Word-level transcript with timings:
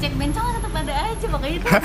cek-cek 0.00 0.16
bencong 0.16 0.48
tetap 0.56 0.72
ada 0.80 0.94
aja 1.12 1.26
makanya 1.28 1.54
itu 1.60 1.68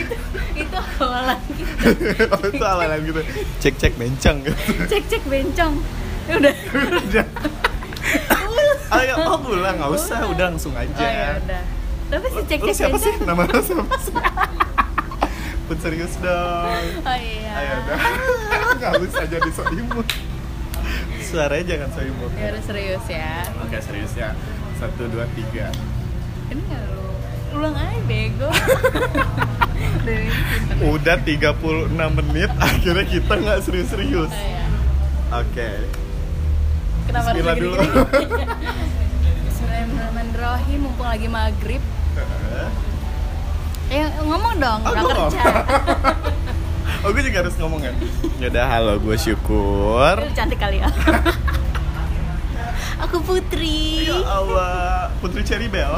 itu 0.00 0.14
itu 0.56 0.78
awalan 0.96 1.36
gitu 1.52 2.24
oh, 2.32 2.40
itu 2.48 2.64
awalan 2.64 2.98
gitu 3.04 3.20
cek 3.60 3.74
cek 3.76 3.92
bencang 4.00 4.40
gitu 4.40 4.56
cek-cek 4.88 5.20
bencong. 5.28 5.76
Ya 6.24 6.40
udah. 6.40 6.54
Udah. 7.04 7.26
Ayo 8.96 9.12
oh 9.28 9.36
pulang. 9.44 9.76
Nggak 9.76 9.92
usah 9.92 10.24
udah. 10.24 10.48
langsung 10.48 10.72
aja. 10.72 10.88
Oh 10.88 11.04
ya 11.04 11.36
udah. 11.36 11.62
Tapi 12.08 12.26
si 12.32 12.40
Lu 12.40 12.48
cek-cek 12.48 12.74
siapa 12.80 12.96
sih? 12.96 13.12
bencong. 13.12 13.28
Nama 13.28 13.42
lu 13.44 13.60
siapa 13.60 13.96
sih? 14.00 14.16
Pun 15.68 15.76
serius 15.84 16.16
dong. 16.24 16.80
Oh 17.04 17.18
iya. 17.20 17.52
Ayo 17.60 17.76
dah 17.84 18.00
nggak 18.80 18.92
usah 19.04 19.24
jadi 19.28 19.50
so 19.52 19.68
imut 19.68 20.08
suaranya 21.20 21.76
jangan 21.76 21.88
so 21.92 22.00
imut 22.00 22.32
ya 22.40 22.56
udah 22.56 22.62
serius 22.64 23.04
ya. 23.04 23.44
Oke 23.60 23.76
serius 23.84 24.16
ya 24.16 24.32
satu 24.80 25.02
dua 25.12 25.28
tiga. 25.36 25.68
Ini 26.48 26.60
nggak 26.64 26.82
lu. 26.88 27.04
Ulang 27.60 27.76
aja 27.76 28.00
bego. 28.08 28.48
Udah 30.80 31.16
36 31.20 31.92
menit 31.92 32.50
akhirnya 32.56 33.04
kita 33.04 33.32
nggak 33.36 33.58
serius-serius. 33.60 34.32
Oh, 34.32 34.40
iya. 34.40 34.64
oke. 35.44 35.70
Kenapa 37.04 37.26
harus 37.28 37.44
Bismillah 37.44 37.56
dulu. 37.60 37.76
Bismillahirrahmanirrahim 39.50 40.78
mumpung 40.80 41.08
lagi 41.08 41.28
maghrib. 41.28 41.82
Ya 43.90 44.06
ngomong 44.22 44.54
dong, 44.62 44.80
Oh, 44.86 44.92
udah 44.94 45.04
kerja. 45.04 45.42
Oh 47.00 47.16
gue 47.16 47.24
juga 47.24 47.40
harus 47.40 47.56
ngomong 47.56 47.80
kan 47.80 47.96
yaudah 48.44 48.68
halo 48.68 49.00
gue 49.00 49.16
syukur. 49.16 50.20
Lu 50.20 50.36
cantik 50.36 50.60
kali 50.60 50.84
ya 50.84 50.88
Aku 53.00 53.16
Putri. 53.20 54.06
Ya 54.06 54.18
Allah 54.20 55.08
Putri 55.18 55.40
Cherry 55.40 55.66
Bell. 55.66 55.96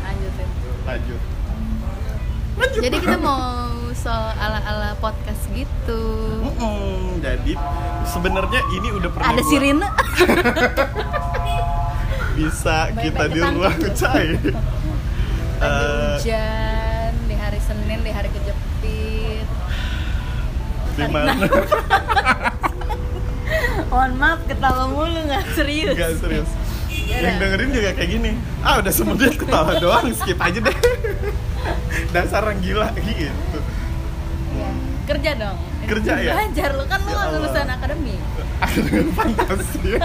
Lanjutin 0.00 0.48
lanjut. 0.84 1.20
Jadi 2.76 2.96
kita 2.96 3.18
mau 3.18 3.66
soal 3.94 4.30
ala-ala 4.36 4.94
podcast 4.96 5.42
gitu. 5.50 6.02
Mm-mm, 6.44 7.18
jadi 7.18 7.52
sebenarnya 8.06 8.62
ini 8.70 8.88
udah 8.92 9.10
pernah 9.10 9.32
Ada 9.32 9.42
sirine. 9.42 9.82
Bisa 12.34 12.90
Baik-baik 12.90 13.00
kita 13.00 13.24
di 13.26 13.38
ruang 13.40 13.78
cai. 13.92 14.28
Lagi 14.34 14.50
Eh, 15.54 16.18
hujan 16.18 17.12
Di 17.24 17.34
hari 17.34 17.58
Senin, 17.58 18.02
di 18.02 18.10
hari 18.10 18.28
kejepit. 18.28 19.46
di 20.94 21.06
mana 21.10 21.34
Mohon 23.94 24.12
maaf 24.18 24.40
ketawa 24.50 24.84
mulu 24.90 25.20
nggak 25.22 25.44
serius. 25.54 25.94
Gak 25.94 26.18
serius. 26.18 26.50
Ya 26.90 27.22
yang 27.22 27.38
dengerin 27.38 27.70
juga 27.70 27.90
kayak 27.94 28.10
gini. 28.10 28.32
Ah 28.58 28.82
udah 28.82 28.90
semenit 28.90 29.38
ketawa 29.38 29.78
doang 29.78 30.10
skip 30.10 30.34
aja 30.34 30.58
deh. 30.58 30.76
Dasar 32.10 32.42
orang 32.42 32.58
gila 32.58 32.90
gitu. 32.98 33.30
Iya. 34.50 34.70
Kerja 35.04 35.30
dong. 35.38 35.58
Kerja 35.84 36.12
ya? 36.18 36.32
Belajar 36.34 36.70
lu 36.74 36.84
kan 36.90 36.98
lu 37.04 37.12
Ya 37.12 37.24
lulusan 37.38 37.68
akademi. 37.70 38.16
Dengan 38.82 39.08
fantasi. 39.14 40.00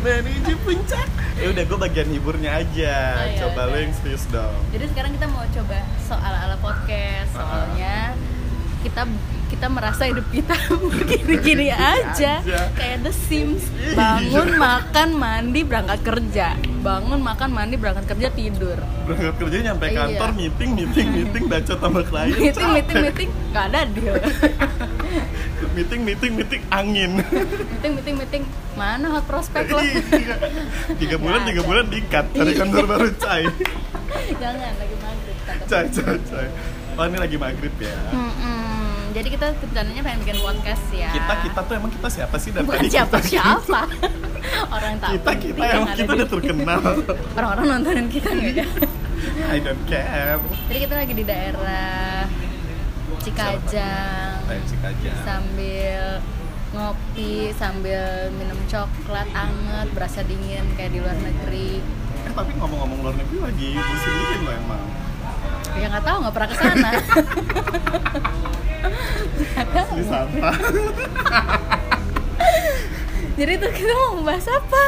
Menuju 0.00 0.54
puncak. 0.64 1.08
Ya 1.36 1.46
udah 1.52 1.64
gue 1.66 1.78
bagian 1.78 2.08
hiburnya 2.08 2.50
aja. 2.56 2.94
Oh, 3.20 3.26
iya, 3.26 3.36
coba 3.36 3.60
lo 3.66 3.74
udah. 3.74 3.80
yang 3.84 3.92
serius 4.00 4.24
dong. 4.32 4.54
Jadi 4.72 4.84
sekarang 4.96 5.12
kita 5.12 5.26
mau 5.28 5.44
coba 5.44 5.78
soal 6.08 6.32
ala 6.32 6.56
podcast 6.56 7.32
Ah. 7.34 7.42
soalnya 7.44 7.96
kita 8.80 9.02
kita 9.50 9.66
merasa 9.66 10.06
hidup 10.06 10.22
kita 10.30 10.54
begini-gini 10.94 11.68
aja. 11.68 12.38
aja. 12.38 12.70
kayak 12.72 13.02
The 13.02 13.12
Sims. 13.12 13.66
Iya. 13.72 13.92
bangun 13.92 14.48
makan 14.54 15.08
mandi 15.12 15.60
berangkat 15.60 16.00
kerja. 16.00 16.54
Bangun 16.80 17.18
makan 17.18 17.50
mandi 17.50 17.74
berangkat 17.74 18.06
kerja 18.06 18.28
tidur. 18.30 18.78
Berangkat 19.04 19.34
kerja 19.36 19.56
nyampe 19.66 19.86
Iya. 19.86 19.96
kantor 19.98 20.30
meeting 20.32 20.70
meeting 20.72 21.06
meeting 21.18 21.44
baca 21.44 21.74
sama 21.74 22.00
klien. 22.00 22.30
Meeting 22.32 22.54
capek. 22.54 22.72
meeting 22.72 22.96
meeting 23.02 23.28
nggak 23.50 23.64
ada 23.66 23.80
deal 23.90 24.14
meeting 25.76 26.00
meeting 26.02 26.32
meeting 26.34 26.62
angin. 26.70 27.10
Meeting 27.18 27.92
meeting 27.92 28.14
meeting. 28.16 28.42
Mana 28.72 29.10
hot 29.10 29.26
prospect 29.26 29.66
lo? 29.68 29.82
Iya. 29.82 30.38
tiga 30.96 31.16
bulan 31.16 31.42
tiga 31.42 31.62
bulan 31.62 31.84
dikat 31.86 32.26
cari 32.30 32.52
kantor 32.54 32.84
baru 32.86 33.08
cai. 33.18 33.44
Jangan 34.32 34.72
lagi 34.72 34.96
maghrib 34.96 35.36
cai 35.66 35.84
cai 35.86 36.16
cai. 36.22 36.48
Oh 36.94 37.04
ini 37.04 37.16
lagi 37.16 37.36
maghrib 37.36 37.74
ya? 37.76 37.94
Mm-mm. 38.10 38.69
Jadi 39.10 39.28
kita 39.28 39.46
rencananya 39.58 40.02
pengen 40.06 40.18
bikin 40.22 40.38
podcast 40.38 40.84
ya. 40.94 41.10
Kita 41.10 41.34
kita 41.42 41.60
tuh 41.66 41.74
emang 41.74 41.90
kita 41.90 42.08
siapa 42.08 42.36
sih 42.38 42.50
dari 42.54 42.64
bukan 42.66 42.80
tadi? 42.86 42.94
siapa 42.94 43.16
kita 43.18 43.28
siapa? 43.28 43.80
Orang 44.76 44.94
tak 45.02 45.10
kita 45.18 45.30
kita 45.38 45.62
yang 45.66 45.82
emang 45.82 45.96
kita 45.98 46.12
udah 46.14 46.28
terkenal. 46.30 46.82
Orang-orang 47.36 47.66
nontonin 47.66 48.06
kita 48.06 48.28
nggak 48.30 48.52
ya. 48.54 48.66
I 49.50 49.58
don't 49.58 49.82
care. 49.90 50.38
Jadi 50.70 50.78
kita 50.78 50.94
lagi 50.96 51.12
di 51.12 51.24
daerah 51.26 52.24
Cikajang. 53.20 54.48
Ayo 54.48 54.62
aja 54.64 55.12
sambil 55.28 56.02
ngopi 56.70 57.50
sambil 57.58 58.30
minum 58.38 58.56
coklat 58.70 59.26
anget 59.34 59.90
berasa 59.92 60.22
dingin 60.24 60.64
kayak 60.78 60.94
di 60.94 60.98
luar 61.02 61.18
negeri. 61.18 61.82
Eh 62.24 62.32
tapi 62.32 62.54
ngomong-ngomong 62.56 62.98
luar 63.04 63.14
negeri 63.18 63.38
lagi 63.42 63.70
musim 63.76 64.12
dingin 64.14 64.40
loh 64.46 64.54
emang 64.54 64.82
ya 65.78 65.86
nggak 65.92 66.04
tahu 66.04 66.16
nggak 66.24 66.34
pernah 66.34 66.48
ke 66.48 66.56
sana 66.58 66.90
sampah 70.10 70.56
jadi 73.38 73.52
tuh 73.56 73.70
kita 73.72 73.92
mau 73.94 74.20
bahas 74.26 74.46
apa? 74.50 74.84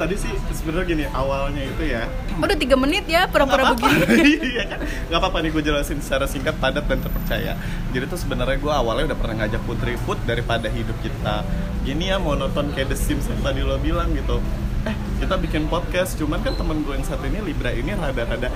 Tadi 0.00 0.16
sih 0.16 0.32
sebenarnya 0.56 0.86
gini 0.88 1.04
awalnya 1.12 1.60
itu 1.60 1.92
ya. 1.92 2.08
Udah 2.40 2.56
tiga 2.56 2.72
menit 2.72 3.04
ya 3.04 3.28
pura-pura 3.28 3.76
begini. 3.76 4.40
Iya 4.56 4.64
kan? 4.64 4.80
Nggak 5.12 5.18
apa-apa 5.20 5.38
nih 5.44 5.50
gue 5.52 5.62
jelasin 5.62 6.00
secara 6.00 6.24
singkat, 6.24 6.56
padat 6.56 6.88
dan 6.88 7.04
terpercaya. 7.04 7.52
Jadi 7.92 8.04
tuh 8.08 8.16
sebenarnya 8.16 8.56
gue 8.56 8.72
awalnya 8.72 9.12
udah 9.12 9.18
pernah 9.20 9.44
ngajak 9.44 9.60
Putri 9.68 10.00
Put 10.08 10.16
daripada 10.24 10.72
hidup 10.72 10.96
kita. 11.04 11.44
Gini 11.84 12.08
ya 12.08 12.16
monoton 12.16 12.72
kayak 12.72 12.90
The 12.90 12.96
Sims 12.96 13.28
yang 13.28 13.44
tadi 13.44 13.60
lo 13.60 13.76
bilang 13.76 14.16
gitu. 14.16 14.40
Eh 14.88 14.96
kita 15.20 15.36
bikin 15.36 15.68
podcast, 15.68 16.16
cuman 16.16 16.40
kan 16.40 16.56
temen 16.56 16.80
gue 16.80 16.96
yang 16.96 17.04
satu 17.04 17.28
ini 17.28 17.44
Libra 17.44 17.76
ini 17.76 17.92
rada-rada 17.92 18.48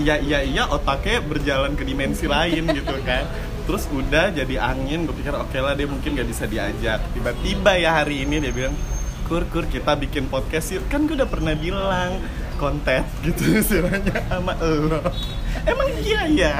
iya 0.00 0.16
iya 0.20 0.38
iya 0.44 0.64
otaknya 0.68 1.20
berjalan 1.20 1.76
ke 1.76 1.84
dimensi 1.84 2.24
lain 2.28 2.68
gitu 2.72 2.96
kan. 3.04 3.28
Terus 3.62 3.86
udah 3.94 4.34
jadi 4.34 4.58
angin, 4.58 5.06
gue 5.06 5.14
pikir 5.14 5.34
oke 5.38 5.54
lah 5.62 5.78
dia 5.78 5.86
mungkin 5.86 6.18
gak 6.18 6.28
bisa 6.28 6.44
diajak. 6.50 6.98
Tiba-tiba 7.14 7.78
ya 7.78 8.02
hari 8.02 8.26
ini 8.26 8.42
dia 8.42 8.52
bilang 8.52 8.74
kur 9.28 9.46
kur 9.48 9.64
kita 9.68 9.94
bikin 9.94 10.26
podcast 10.26 10.74
yuk. 10.74 10.84
Kan 10.90 11.06
gue 11.06 11.14
udah 11.14 11.30
pernah 11.30 11.54
bilang 11.54 12.18
konten 12.58 13.02
gitu 13.26 13.58
istilahnya 13.58 14.22
sama 14.30 14.54
lo. 14.60 15.00
Emang 15.66 15.88
iya 16.02 16.22
ya 16.30 16.54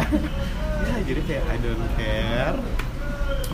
ya 0.83 0.95
jadi 1.07 1.21
kayak 1.27 1.45
I 1.47 1.57
don't 1.63 1.87
care. 1.95 2.59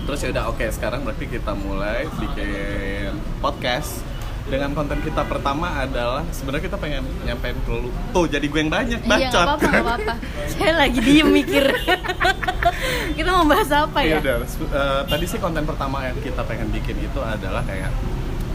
Terus 0.08 0.18
ya 0.24 0.28
udah 0.32 0.44
oke 0.48 0.64
sekarang 0.72 1.04
berarti 1.04 1.28
kita 1.28 1.52
mulai 1.52 2.08
bikin 2.16 3.12
podcast 3.44 4.00
dengan 4.48 4.72
konten 4.72 4.98
kita 5.04 5.22
pertama 5.28 5.84
adalah 5.84 6.24
sebenarnya 6.32 6.64
kita 6.72 6.76
pengen 6.80 7.04
nyampein 7.22 7.56
ke 7.62 7.72
lu. 7.72 7.92
Tuh 8.16 8.24
jadi 8.24 8.44
gue 8.48 8.60
yang 8.60 8.72
banyak 8.72 9.00
iya 9.04 9.08
bacot. 9.28 9.44
apa-apa 9.44 9.66
nggak 9.68 9.84
apa-apa. 9.84 10.14
Saya 10.56 10.72
lagi 10.74 10.98
diem 11.04 11.28
mikir. 11.28 11.64
Kita 13.18 13.30
mau 13.34 13.44
bahas 13.44 13.70
apa 13.70 13.98
ya? 14.02 14.18
Ya 14.18 14.24
udah. 14.24 14.36
Eh, 14.46 15.00
tadi 15.06 15.24
sih 15.26 15.38
konten 15.42 15.66
pertama 15.66 16.04
yang 16.06 16.14
kita 16.22 16.42
pengen 16.46 16.70
bikin 16.70 16.96
itu 17.02 17.20
adalah 17.20 17.60
kayak 17.66 17.90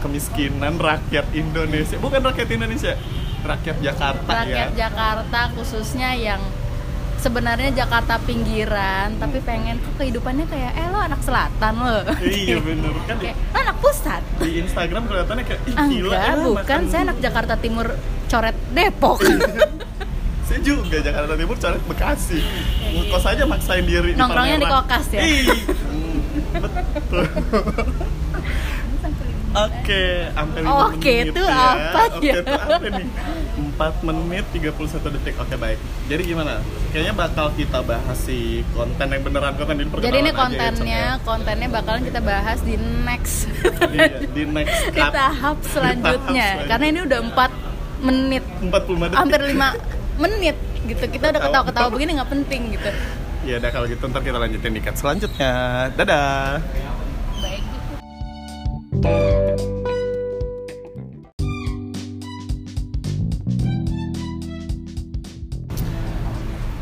kemiskinan 0.00 0.80
rakyat 0.80 1.26
Indonesia. 1.36 1.96
Bukan 2.00 2.20
rakyat 2.24 2.48
Indonesia 2.50 2.96
rakyat 3.44 3.76
Jakarta 3.84 4.30
ya. 4.32 4.40
Rakyat 4.40 4.70
Jakarta 4.74 5.40
khususnya 5.52 6.16
yang 6.16 6.40
sebenarnya 7.24 7.72
Jakarta 7.74 8.20
pinggiran 8.20 9.16
tapi 9.16 9.40
pengen 9.40 9.80
kok 9.80 9.96
kehidupannya 9.96 10.44
kayak 10.44 10.72
eh 10.74 10.86
lo 10.86 10.98
anak 10.98 11.20
selatan 11.20 11.74
lo. 11.74 11.98
Iya 12.20 12.60
bener. 12.66 12.92
Kan 13.02 13.16
kayak 13.18 13.36
"Lo 13.48 13.58
anak 13.58 13.76
pusat. 13.80 14.20
Di 14.38 14.60
Instagram 14.60 15.02
kelihatannya 15.04 15.44
kayak 15.44 15.60
ih 15.64 15.76
gila 15.90 16.12
enggak 16.12 16.36
bukan. 16.38 16.54
makan- 16.60 16.86
saya 16.86 17.02
anak 17.02 17.18
Jakarta 17.18 17.54
Timur 17.56 17.86
coret 18.26 18.56
Depok. 18.70 19.18
Saya 20.44 20.60
juga 20.60 21.00
Jakarta 21.00 21.32
Timur 21.34 21.56
coret 21.56 21.80
Bekasi. 21.82 22.36
Iya, 22.36 23.00
ngekos 23.00 23.24
aja 23.24 23.44
maksain 23.44 23.80
diri 23.82 24.12
di 24.12 24.20
Nongkrongnya 24.20 24.60
di 24.60 24.66
Palmerah. 24.66 24.84
kokas 24.84 25.06
ya? 25.08 25.20
Ih, 25.22 25.40
hmm, 25.40 26.16
betul 26.60 27.24
Oke, 29.54 30.02
sampai 30.28 30.58
lima 30.60 30.74
Oke, 30.84 31.14
menit 31.14 31.30
itu 31.30 31.40
ya. 31.40 31.54
apa 31.54 32.00
Oke, 32.10 32.26
ya? 32.26 32.34
itu 32.34 32.52
apa 32.52 32.86
nih? 32.90 33.06
4 33.54 34.02
menit 34.02 34.44
31 34.50 35.14
detik. 35.14 35.34
Oke, 35.38 35.54
baik. 35.54 35.78
Jadi 36.04 36.22
gimana? 36.24 36.58
Kayaknya 36.90 37.14
bakal 37.14 37.46
kita 37.54 37.78
bahas 37.80 38.18
si 38.18 38.38
konten 38.70 39.06
yang 39.06 39.22
beneran 39.22 39.54
konten 39.54 39.74
di 39.76 39.86
perkenalan 39.86 40.04
jadi 40.04 40.18
ini 40.20 40.26
ya, 40.28 40.34
kontennya 40.34 41.04
Cok, 41.06 41.22
kontennya 41.24 41.68
bakalan 41.70 42.02
kita 42.02 42.20
bahas 42.20 42.58
di 42.60 42.74
next 43.04 43.36
ya. 43.46 43.70
Iya, 43.88 44.16
di 44.28 44.42
next 44.44 44.78
di 44.90 45.00
cut. 45.00 45.12
tahap 45.12 45.56
selanjutnya 45.64 46.48
selanjutnya. 46.50 46.66
karena 46.66 46.86
ini 46.88 47.00
udah 47.02 47.20
4 47.22 48.04
menit 48.04 48.44
45 48.60 48.70
detik. 49.04 49.16
hampir 49.16 49.40
5 49.40 49.54
menit 50.16 50.56
gitu 50.84 51.04
kita 51.08 51.24
udah 51.30 51.40
ketawa-ketawa 51.40 51.88
begini 51.88 52.10
nggak 52.14 52.30
penting 52.32 52.62
gitu 52.74 52.90
Ya 53.44 53.60
udah 53.60 53.70
kalau 53.70 53.84
gitu 53.84 54.00
ntar 54.08 54.24
kita 54.24 54.40
lanjutin 54.40 54.72
di 54.72 54.80
cut 54.80 54.96
selanjutnya. 54.96 55.52
Dadah 55.92 56.64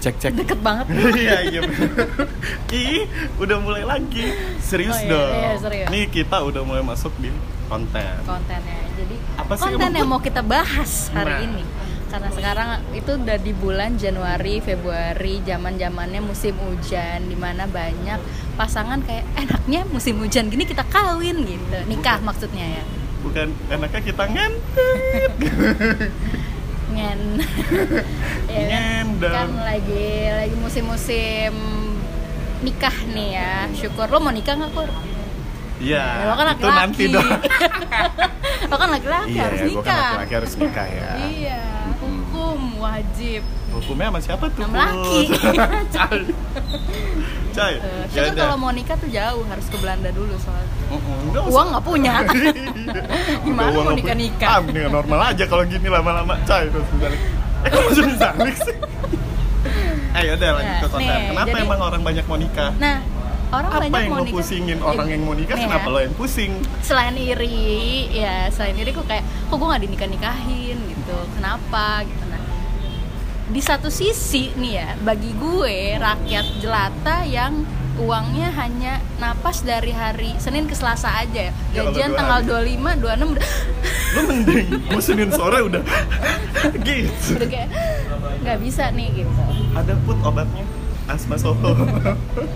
cek 0.03 0.15
cek. 0.19 0.33
Deket 0.35 0.61
banget. 0.63 0.87
Iya 1.23 1.39
iya 1.47 1.61
ki 2.67 3.07
udah 3.39 3.57
mulai 3.63 3.87
lagi. 3.87 4.35
Serius 4.59 4.99
oh, 4.99 5.07
iya, 5.07 5.11
dong. 5.11 5.31
iya, 5.31 5.53
serius. 5.63 5.89
nih 5.95 6.05
kita 6.11 6.43
udah 6.43 6.63
mulai 6.67 6.83
masuk 6.83 7.15
di 7.23 7.31
konten. 7.71 8.15
Kontennya. 8.27 8.79
Jadi 8.99 9.17
apa 9.39 9.53
sih 9.55 9.71
konten 9.71 9.93
yang 9.95 10.11
mau 10.11 10.19
kita 10.19 10.43
bahas 10.43 11.11
hari 11.15 11.31
nah, 11.31 11.47
ini 11.47 11.63
karena 12.13 12.29
sekarang 12.29 12.69
itu 12.93 13.17
udah 13.17 13.39
di 13.41 13.57
bulan 13.57 13.97
Januari 13.97 14.61
Februari 14.61 15.41
zaman 15.49 15.81
zamannya 15.81 16.21
musim 16.21 16.53
hujan 16.61 17.25
di 17.25 17.33
mana 17.33 17.65
banyak 17.65 18.21
pasangan 18.53 19.01
kayak 19.01 19.25
enaknya 19.33 19.89
musim 19.89 20.21
hujan 20.21 20.53
gini 20.53 20.69
kita 20.69 20.85
kawin 20.93 21.41
gitu. 21.49 21.79
Nikah 21.89 22.21
maksudnya 22.21 22.69
ya? 22.69 22.85
Bukan 23.25 23.49
enaknya 23.73 24.01
kita 24.05 24.25
ngen 24.37 24.53
ngen. 26.93 27.21
Ya 28.53 28.65
kan? 28.69 29.09
Ngendang. 29.09 29.33
kan 29.33 29.51
lagi 29.65 30.29
lagi 30.29 30.57
musim-musim 30.61 31.57
nikah 32.61 32.93
nih 33.17 33.41
ya. 33.41 33.55
Syukur. 33.73 34.13
Lo 34.13 34.21
mau 34.21 34.29
nikah 34.29 34.53
nggak 34.61 34.77
kur 34.77 34.91
Iya, 35.83 36.05
Ya, 36.05 36.25
lo 36.31 36.35
kan 36.39 36.47
itu 36.55 36.69
nanti 36.71 37.05
laki-laki 37.11 37.11
dong. 37.11 37.29
lo 38.71 38.75
kan 38.79 38.89
laki-laki 38.93 39.35
iya, 39.35 39.43
harus 39.51 39.59
ya, 39.59 39.65
gue 39.67 39.73
nikah. 39.75 39.83
kan 39.83 39.99
laki-laki 39.99 40.35
harus 40.39 40.53
nikah 40.55 40.87
ya. 40.87 41.11
iya 41.27 41.61
hukum 42.45 42.61
wajib 42.79 43.43
Hukumnya 43.73 44.07
sama 44.07 44.21
siapa 44.21 44.45
tuh? 44.49 44.63
Sama 44.63 44.77
laki. 44.77 45.21
Cai. 45.97 46.21
Cai. 47.53 47.75
Uh, 47.79 48.05
ya 48.11 48.29
kalau 48.31 48.57
mau 48.59 48.69
nikah 48.69 48.95
tuh 48.95 49.09
jauh 49.09 49.41
harus 49.43 49.65
ke 49.65 49.77
Belanda 49.77 50.11
dulu 50.11 50.37
soalnya 50.37 50.69
nggak 51.25 51.41
usah. 51.41 51.51
uang 51.51 51.67
nggak 51.71 51.85
punya 51.87 52.15
Gimana 53.45 53.65
Udah, 53.65 53.73
uang 53.73 53.73
mau 53.73 53.83
nggak 53.87 53.97
nikah-nikah? 53.97 54.45
punya. 54.45 54.53
Ah, 54.53 54.61
mendingan 54.63 54.93
normal 54.93 55.21
aja 55.27 55.45
kalau 55.47 55.65
gini 55.65 55.89
lama-lama. 55.89 56.35
Cai 56.43 56.69
terus 56.69 56.85
balik. 56.95 57.21
Eh, 57.63 57.69
kok 57.69 57.81
langsung 57.81 58.07
balik 58.37 58.57
sih? 58.59 58.77
Eh, 60.13 60.29
udah 60.29 60.49
lanjut 60.53 60.69
Ya, 60.69 60.77
ke 60.77 60.89
konten. 60.91 61.09
nih, 61.09 61.25
Kenapa 61.27 61.49
jadi- 61.49 61.65
emang 61.65 61.81
orang 61.81 62.03
banyak 62.03 62.25
mau 62.27 62.37
nikah? 62.37 62.71
nah 62.77 63.01
orang 63.51 63.71
Apa 63.71 63.79
banyak 63.81 63.97
yang 63.99 64.11
mau 64.11 64.21
nikah 64.21 64.35
pusingin 64.35 64.79
orang 64.83 65.07
yang 65.09 65.23
mau 65.23 65.33
nikah? 65.33 65.57
nih 65.57 65.65
Kenapa 65.65 65.87
ya. 65.87 65.89
lo 65.89 65.99
yang 66.03 66.15
pusing? 66.15 66.53
selain 66.83 67.15
iri 67.15 67.57
ya 68.11 68.35
selain 68.49 68.77
iri 68.77 68.91
kok 68.91 69.05
kayak 69.05 69.21
kok 69.23 69.55
gue 69.55 69.65
nggak 69.67 69.83
dinikah 69.83 70.05
nikahin 70.07 70.77
gitu 70.85 71.17
kenapa 71.33 71.85
gitu 72.03 72.25
nah 72.27 72.32
di 73.49 73.59
satu 73.59 73.91
sisi 73.91 74.55
nih 74.55 74.73
ya 74.73 74.89
bagi 75.01 75.35
gue 75.35 75.99
rakyat 75.99 76.47
jelata 76.59 77.27
yang 77.27 77.67
uangnya 77.99 78.49
hanya 78.55 78.93
napas 79.19 79.61
dari 79.61 79.93
hari 79.93 80.33
Senin 80.39 80.65
ke 80.65 80.73
Selasa 80.73 81.13
aja 81.13 81.51
ya 81.51 81.53
Ya 81.73 81.83
Allah, 81.83 81.93
gajian 81.93 82.09
dua 82.09 82.19
tanggal 82.19 82.41
hari. 82.41 82.75
25 82.79 83.03
26 83.03 83.33
udah, 83.33 83.49
Lo 84.13 84.21
mending 84.25 84.67
gue 84.89 85.03
Senin 85.03 85.29
sore 85.29 85.59
udah 85.61 85.83
gitu. 86.87 87.31
udah 87.37 87.49
kayak 87.49 87.69
nggak 88.43 88.59
bisa 88.59 88.85
nih 88.91 89.09
gitu 89.13 89.31
Ada 89.73 89.93
put 90.03 90.19
obatnya 90.23 90.65
asma 91.05 91.37
Solo. 91.37 91.75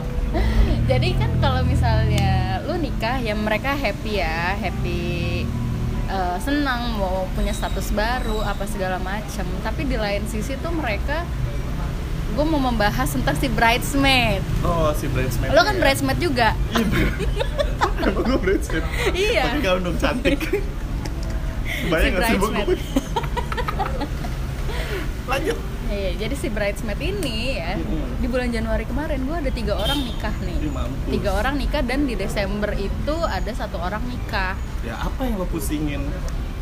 jadi 0.91 1.09
kan 1.19 1.31
kalau 1.39 1.61
misalnya 1.67 2.63
lu 2.63 2.79
nikah 2.79 3.19
ya 3.19 3.35
mereka 3.35 3.75
happy 3.75 4.23
ya 4.23 4.55
happy 4.55 5.45
eh, 6.07 6.37
senang 6.39 6.95
mau 6.95 7.27
punya 7.33 7.51
status 7.51 7.91
baru 7.91 8.41
apa 8.41 8.65
segala 8.65 8.97
macam 8.99 9.45
tapi 9.61 9.85
di 9.85 9.95
lain 9.95 10.25
sisi 10.25 10.55
tuh 10.57 10.71
mereka 10.71 11.27
gue 12.29 12.45
mau 12.45 12.61
membahas 12.61 13.09
tentang 13.09 13.33
si 13.35 13.49
bridesmaid 13.49 14.45
Oh, 14.61 14.93
si 14.93 15.07
bridesmaid. 15.07 15.51
lo 15.51 15.63
kan 15.63 15.73
ya. 15.73 15.81
bridesmaid 15.81 16.19
juga 16.19 16.49
Iya. 16.73 17.07
Gue 18.23 18.39
bridesmaid. 18.39 18.85
iya 19.13 19.43
Pakai 19.49 19.63
gaun 19.63 19.81
dong 19.83 19.97
cantik. 19.97 20.39
Bayang 21.91 22.07
Si 22.07 22.13
gak 22.13 22.23
sih 22.23 22.37
bridesmaid. 22.37 22.67
gue? 22.69 22.77
Lanjut. 25.27 25.59
Iya, 25.87 26.11
jadi 26.19 26.35
si 26.35 26.49
bridesmaid 26.49 26.99
ini 26.99 27.37
ya 27.55 27.75
Hmm. 27.75 28.19
di 28.19 28.27
bulan 28.27 28.49
Januari 28.49 28.83
kemarin 28.83 29.23
gue 29.23 29.37
ada 29.37 29.51
tiga 29.51 29.75
orang 29.75 29.99
nikah 30.01 30.35
nih 30.41 30.59
Ih, 30.59 30.69
mampus. 30.69 31.09
tiga 31.09 31.31
orang 31.33 31.55
nikah 31.57 31.81
dan 31.81 32.01
di 32.03 32.15
Desember 32.15 32.75
itu 32.75 33.17
ada 33.23 33.53
satu 33.53 33.79
orang 33.79 34.03
nikah 34.03 34.59
Ya 34.83 34.99
apa 34.99 35.21
yang 35.23 35.37
lo 35.37 35.47
pusingin? 35.47 36.03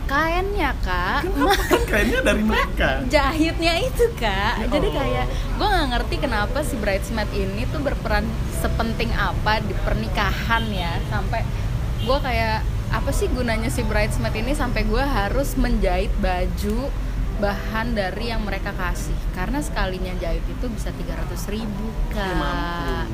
kainnya 0.05 0.77
kak 0.79 1.25
Kenapa 1.25 1.63
kan 1.71 1.81
kayaknya 1.87 2.21
dari 2.23 2.43
mereka? 2.43 2.89
jahitnya 3.07 3.75
itu 3.81 4.05
kak 4.15 4.55
Ya 4.59 4.67
jadi 4.71 4.89
kayak 4.91 5.27
gue 5.55 5.65
nggak 5.67 5.89
ngerti 5.91 6.15
kenapa 6.19 6.59
si 6.61 6.77
bridesmaid 6.77 7.31
ini 7.33 7.65
tuh 7.67 7.81
berperan 7.81 8.29
sepenting 8.55 9.09
apa 9.11 9.59
di 9.61 9.73
pernikahan 9.79 10.69
ya 10.69 11.01
sampai 11.09 11.41
gue 11.99 12.19
kayak 12.21 12.61
apa 12.91 13.11
sih 13.11 13.27
gunanya 13.27 13.67
si 13.67 13.81
bridesmaid 13.81 14.37
ini 14.37 14.53
sampai 14.53 14.85
gue 14.85 15.01
harus 15.01 15.57
menjahit 15.57 16.13
baju 16.15 16.93
bahan 17.45 17.93
dari 17.93 18.33
yang 18.33 18.41
mereka 18.41 18.73
kasih. 18.73 19.17
Karena 19.37 19.61
sekalinya 19.61 20.17
jahit 20.17 20.45
itu 20.49 20.67
bisa 20.73 20.89
300.000 20.89 21.53
ribu 21.53 21.87
kak. 22.17 23.13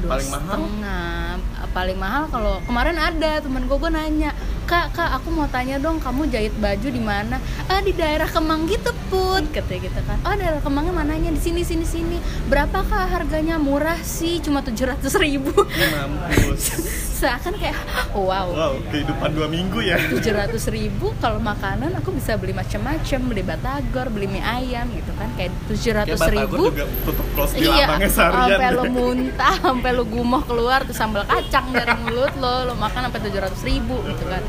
Dua 0.00 0.16
Paling 0.16 0.30
mahal? 0.32 0.56
setengah. 0.56 1.34
Paling 1.76 1.98
mahal 2.00 2.22
kalau 2.32 2.54
kemarin 2.64 2.96
ada 2.96 3.42
temen 3.42 3.68
gue 3.68 3.76
gue 3.76 3.90
nanya 3.92 4.30
kak 4.64 4.94
kak 4.94 5.10
aku 5.18 5.34
mau 5.34 5.50
tanya 5.50 5.82
dong 5.82 5.98
kamu 5.98 6.30
jahit 6.30 6.54
baju 6.56 6.88
di 6.88 7.02
mana? 7.02 7.36
Ah 7.66 7.82
di 7.82 7.92
daerah 7.92 8.30
Kemang 8.30 8.70
gitu 8.70 8.89
put 9.10 9.44
katanya 9.50 9.80
gitu 9.90 10.00
kan. 10.06 10.18
Oh 10.22 10.34
daerah 10.38 10.60
Kemangnya 10.62 10.94
mananya? 10.94 11.30
Di 11.34 11.40
sini 11.42 11.66
sini 11.66 11.84
sini. 11.84 12.16
Berapa 12.46 12.86
kak 12.86 13.06
harganya 13.10 13.58
murah 13.58 13.98
sih? 14.00 14.38
Cuma 14.38 14.62
tujuh 14.62 14.86
ratus 14.86 15.18
ribu. 15.18 15.52
Mampus. 15.66 16.78
seakan 17.20 17.52
kayak 17.60 17.76
wow. 18.16 18.48
Wow, 18.48 18.74
kehidupan 18.88 19.36
dua 19.36 19.44
minggu 19.50 19.84
ya. 19.84 20.00
tujuh 20.14 20.32
ratus 20.32 20.72
ribu 20.72 21.12
kalau 21.20 21.36
makanan 21.36 21.92
aku 21.98 22.14
bisa 22.14 22.38
beli 22.38 22.54
macam-macam. 22.54 23.20
Beli 23.28 23.42
batagor 23.44 24.06
beli 24.08 24.30
mie 24.30 24.40
ayam 24.40 24.88
gitu 24.94 25.12
kan. 25.18 25.28
Kayak 25.36 25.52
tujuh 25.68 25.92
ratus 25.92 26.20
ribu. 26.30 26.70
juga 26.70 26.86
tutup 27.04 27.26
close 27.34 27.52
di 27.58 27.66
iya 27.66 27.86
sampai 28.08 28.68
lo 28.72 28.84
muntah 28.86 29.54
sampai 29.58 29.90
lo 29.92 30.04
gumoh 30.06 30.42
keluar 30.46 30.86
tuh 30.86 30.94
sambal 30.94 31.24
kacang 31.26 31.72
dari 31.72 31.94
mulut 32.04 32.32
lo 32.38 32.68
lo 32.68 32.74
makan 32.76 33.10
sampai 33.10 33.20
tujuh 33.26 33.40
ratus 33.40 33.62
ribu 33.66 33.96
gitu 34.06 34.24
kan 34.28 34.42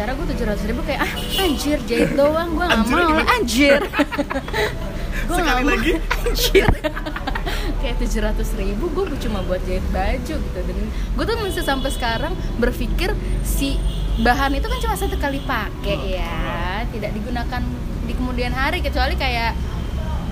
cara 0.00 0.16
gue 0.16 0.26
tujuh 0.32 0.44
ratus 0.48 0.64
ribu 0.64 0.80
kayak 0.88 1.04
ah 1.04 1.12
anjir 1.44 1.76
jahit 1.84 2.16
doang 2.16 2.56
gue 2.56 2.64
nggak 2.64 2.88
mau 2.88 3.04
gimana? 3.04 3.28
anjir 3.36 3.80
gue 5.28 5.36
nggak 5.36 5.56
mau 5.60 5.68
lagi. 5.76 5.92
anjir 6.24 6.68
kayak 7.84 7.96
tujuh 8.00 8.20
ratus 8.24 8.48
ribu 8.56 8.88
gue 8.96 9.04
cuma 9.20 9.44
buat 9.44 9.60
jahit 9.68 9.84
baju 9.92 10.34
gitu 10.40 10.56
dan 10.56 10.76
gue 10.88 11.24
tuh 11.28 11.36
masih 11.36 11.64
sampai 11.68 11.92
sekarang 11.92 12.32
berpikir 12.56 13.12
si 13.44 13.76
bahan 14.24 14.56
itu 14.56 14.64
kan 14.72 14.78
cuma 14.80 14.96
satu 14.96 15.20
kali 15.20 15.44
pakai 15.44 16.16
ya 16.16 16.80
tidak 16.96 17.12
digunakan 17.12 17.60
di 18.08 18.12
kemudian 18.16 18.56
hari 18.56 18.80
kecuali 18.80 19.20
kayak 19.20 19.52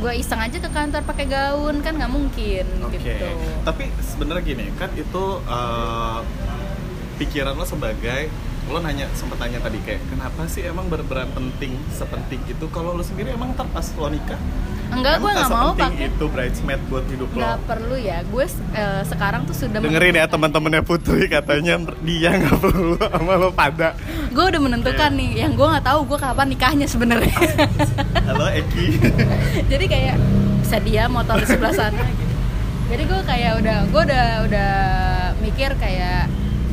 gue 0.00 0.12
iseng 0.16 0.40
aja 0.40 0.56
ke 0.64 0.70
kantor 0.72 1.04
pakai 1.04 1.28
gaun 1.28 1.84
kan 1.84 1.92
nggak 1.92 2.08
mungkin 2.08 2.64
Oke. 2.88 2.96
gitu 3.04 3.28
Tapi 3.68 3.90
sebenarnya 4.00 4.42
gini, 4.46 4.66
kan 4.78 4.94
itu 4.94 5.24
eh, 5.44 6.18
pikiran 7.18 7.58
lo 7.58 7.66
sebagai 7.66 8.30
lo 8.68 8.78
nanya 8.84 9.08
sempat 9.16 9.40
tanya 9.40 9.58
tadi 9.64 9.80
kayak 9.80 10.04
kenapa 10.12 10.44
sih 10.44 10.62
emang 10.68 10.86
berperan 10.92 11.32
penting 11.32 11.76
sepenting 11.92 12.40
itu? 12.44 12.66
Kalau 12.68 12.92
lo 12.92 13.02
sendiri 13.02 13.32
emang 13.32 13.56
ntar 13.56 13.68
pas 13.72 13.84
lo 13.96 14.08
nikah 14.12 14.40
enggak 14.88 15.20
gue 15.20 15.30
nggak 15.36 15.52
mau 15.52 15.76
pakai 15.76 16.08
itu 16.08 16.24
bridesmaid 16.32 16.80
buat 16.88 17.04
hidup 17.12 17.28
lo? 17.36 17.44
Nggak 17.44 17.58
perlu 17.68 17.96
ya 18.00 18.18
gue 18.24 18.44
eh, 18.72 19.02
sekarang 19.04 19.44
tuh 19.44 19.52
sudah 19.52 19.84
dengerin 19.84 20.16
ya 20.16 20.24
teman-temannya 20.24 20.80
Putri 20.80 21.28
katanya 21.28 21.76
dia 22.00 22.30
nggak 22.32 22.56
perlu 22.56 22.96
sama 22.96 23.32
lo 23.36 23.48
pada. 23.52 23.92
Gue 24.32 24.44
udah 24.48 24.60
menentukan 24.60 25.12
nih 25.12 25.44
yang 25.44 25.52
gue 25.52 25.66
nggak 25.68 25.84
tahu 25.84 26.08
gue 26.08 26.18
kapan 26.20 26.48
nikahnya 26.48 26.86
sebenarnya. 26.88 27.36
Halo 28.24 28.48
Eki. 28.48 28.86
Jadi 29.72 29.84
kayak 29.84 30.16
bisa 30.68 30.84
dia 30.84 31.08
motor 31.08 31.40
di 31.40 31.48
sebelah 31.48 31.72
sana 31.72 32.04
gitu. 32.12 32.34
jadi 32.92 33.02
gue 33.08 33.20
kayak 33.24 33.52
udah 33.64 33.78
gue 33.88 34.02
udah 34.04 34.26
udah 34.44 34.72
mikir 35.40 35.72
kayak 35.80 36.28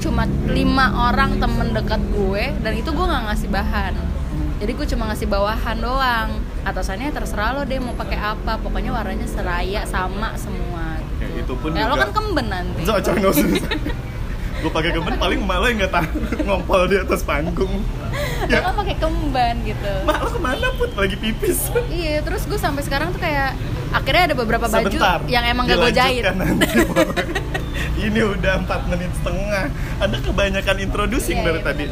cuma 0.06 0.30
lima 0.46 1.10
orang 1.10 1.42
temen 1.42 1.74
dekat 1.74 2.02
gue 2.14 2.54
dan 2.62 2.74
itu 2.78 2.90
gue 2.94 3.06
nggak 3.10 3.24
ngasih 3.34 3.50
bahan. 3.50 3.94
Jadi 4.56 4.72
gue 4.72 4.88
cuma 4.96 5.04
ngasih 5.10 5.28
bawahan 5.28 5.78
doang. 5.82 6.30
Atasannya 6.62 7.10
terserah 7.10 7.58
lo 7.58 7.62
deh 7.66 7.82
mau 7.82 7.98
pakai 7.98 8.22
apa 8.22 8.62
pokoknya 8.62 8.94
warnanya 8.94 9.26
seraya 9.26 9.82
sama 9.90 10.38
semua. 10.38 11.02
Oke, 11.02 11.42
itu 11.42 11.54
pun 11.58 11.74
ya 11.74 11.90
lo 11.90 11.98
juga 11.98 12.06
kan 12.06 12.12
kemben 12.14 12.48
nanti 12.54 12.82
Gue 14.56 14.72
pakai 14.72 14.92
kemen 14.92 15.16
paling 15.16 15.40
malah 15.40 15.68
yang 15.68 15.80
nggak 15.80 15.94
tahu 15.94 16.18
ngompol 16.48 16.82
di 16.86 16.98
atas 16.98 17.22
panggung. 17.22 17.74
Lo 17.76 18.48
ya. 18.48 18.60
Kan 18.62 18.74
pakai 18.76 18.96
kemben 18.96 19.56
gitu. 19.64 19.92
Mak 20.04 20.18
lo 20.20 20.30
ke 20.30 20.40
mana 20.40 20.68
put 20.74 20.90
lagi 20.94 21.16
pipis. 21.16 21.70
Iya 21.92 22.22
terus 22.22 22.46
gue 22.46 22.58
sampai 22.58 22.82
sekarang 22.82 23.10
tuh 23.10 23.20
kayak 23.20 23.54
akhirnya 23.92 24.24
ada 24.32 24.36
beberapa 24.36 24.66
baju 24.66 24.88
Sebentar, 24.88 25.20
yang 25.26 25.44
emang 25.46 25.66
gak 25.66 25.80
gue 25.80 25.92
jahit. 25.92 26.24
nanti, 26.36 26.68
ini 28.06 28.20
udah 28.22 28.54
4 28.64 28.92
menit 28.92 29.12
setengah. 29.16 29.66
Ada 29.98 30.18
kebanyakan 30.20 30.76
introducing 30.82 31.38
Iya, 31.40 31.46
dari 31.46 31.60
iya, 31.60 31.66
tadi. 31.66 31.84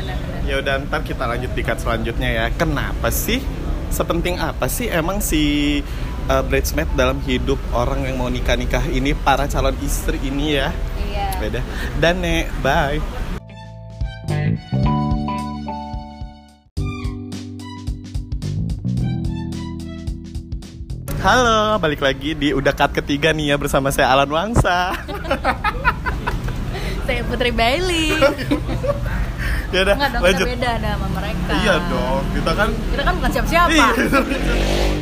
ya 0.43 0.55
udah 0.59 0.73
ntar 0.83 1.01
kita 1.01 1.23
lanjut 1.23 1.51
di 1.51 1.61
cut 1.61 1.79
selanjutnya 1.79 2.29
ya. 2.29 2.45
Kenapa 2.51 3.07
sih 3.09 3.39
sepenting 3.87 4.35
apa 4.35 4.65
sih 4.67 4.89
emang 4.89 5.21
si 5.21 5.79
uh, 6.25 6.41
bridesmaid 6.41 6.89
dalam 6.93 7.21
hidup 7.23 7.61
orang 7.71 8.03
yang 8.03 8.17
mau 8.17 8.27
nikah 8.27 8.57
nikah 8.57 8.81
ini 8.83 9.13
para 9.13 9.45
calon 9.45 9.77
istri 9.79 10.17
ini 10.19 10.57
ya 10.57 10.73
iya 11.43 11.51
beda 11.51 11.61
dan 11.99 12.15
nek 12.23 12.47
bye 12.63 12.99
Halo, 21.23 21.79
balik 21.79 22.03
lagi 22.03 22.35
di 22.35 22.51
udah 22.51 22.75
cut 22.75 22.91
ketiga 22.91 23.31
nih 23.31 23.51
ya 23.51 23.57
bersama 23.59 23.87
saya 23.95 24.11
Alan 24.11 24.27
Wangsa. 24.27 24.91
Saya 27.03 27.19
Putri 27.27 27.51
Bailey. 27.51 28.15
ya 29.75 29.83
udah, 29.83 29.95
Enggak 29.99 30.11
dong, 30.15 30.23
lanjut. 30.23 30.47
kita 30.47 30.55
beda 30.55 30.69
ada 30.79 30.89
sama 30.95 31.07
mereka. 31.19 31.51
Iya 31.59 31.75
dong, 31.91 32.23
kita 32.31 32.51
kan 32.55 32.69
Kita 32.71 33.01
kan 33.03 33.13
bukan 33.19 33.31
siapa-siapa. 33.35 33.71
Iya. 33.75 33.87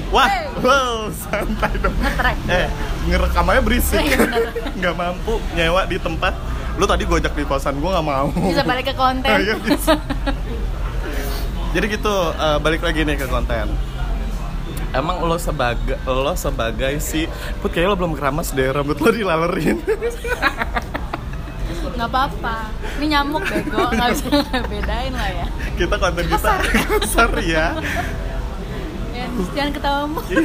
Wah, 0.09 0.25
Hey. 0.25 0.50
Wow, 0.61 1.09
santai 1.11 1.73
dong. 1.81 1.95
Ngetrek. 1.97 2.37
Eh, 2.47 2.67
ngerekam 3.09 3.45
aja 3.51 3.61
berisik. 3.61 3.99
Iya. 4.01 4.17
Nggak 4.79 4.95
mampu 4.95 5.33
nyewa 5.57 5.81
di 5.89 5.97
tempat. 5.97 6.33
Lu 6.79 6.85
tadi 6.87 7.03
gojek 7.03 7.33
di 7.35 7.43
kosan 7.43 7.77
gue 7.83 7.89
nggak 7.91 8.05
mau. 8.05 8.31
Bisa 8.31 8.63
balik 8.63 8.85
ke 8.89 8.95
konten. 8.95 9.37
Iya, 9.43 9.55
bisa. 9.59 9.93
Jadi 11.71 11.85
gitu, 11.87 12.15
eh, 12.35 12.57
balik 12.63 12.81
lagi 12.83 13.03
nih 13.03 13.15
ke 13.19 13.27
konten. 13.27 13.67
Emang 14.91 15.23
lo 15.23 15.39
sebagai 15.39 15.95
lo 16.03 16.35
sebagai 16.35 16.99
si 16.99 17.23
Put 17.63 17.71
kayaknya 17.71 17.95
lo 17.95 17.97
belum 17.99 18.13
keramas 18.15 18.51
deh 18.51 18.67
rambut 18.67 18.99
lo 18.99 19.07
dilalerin. 19.11 19.79
nggak 22.01 22.09
apa-apa. 22.17 22.57
Ini 22.97 23.05
nyamuk 23.13 23.45
bego, 23.45 23.87
nggak 23.93 24.09
bisa 24.09 24.57
bedain 24.65 25.13
lah 25.13 25.29
ya. 25.29 25.47
kita 25.77 25.95
konten 26.01 26.25
kita 26.25 26.53
kasar 26.97 27.31
ya. 27.45 27.77
Jangan 29.55 29.71
ketawa. 29.73 30.05
Iya, 30.27 30.41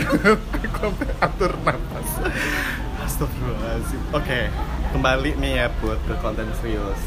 sampai 0.87 1.11
atur 1.19 1.53
nafas. 1.67 2.11
Astagfirullahaladzim. 3.03 4.01
Oke, 4.15 4.41
kembali 4.95 5.31
nih 5.43 5.53
ya 5.59 5.67
Put 5.83 5.99
ke 6.07 6.15
konten 6.23 6.47
serius. 6.63 7.01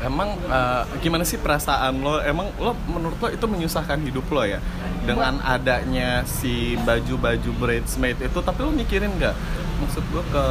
Emang 0.00 0.32
eh, 0.32 0.82
gimana 1.04 1.26
sih 1.28 1.36
perasaan 1.36 2.00
lo? 2.00 2.22
Emang 2.24 2.48
lo 2.56 2.72
menurut 2.88 3.18
lo 3.20 3.28
itu 3.28 3.44
menyusahkan 3.44 4.00
hidup 4.00 4.24
lo 4.32 4.46
ya? 4.46 4.62
Dengan 5.04 5.42
adanya 5.42 6.22
si 6.24 6.78
baju-baju 6.86 7.50
bridesmaid 7.58 8.16
itu, 8.22 8.38
tapi 8.40 8.64
lo 8.64 8.72
mikirin 8.72 9.12
nggak? 9.18 9.36
Maksud 9.82 10.04
gue 10.08 10.24
ke 10.30 10.44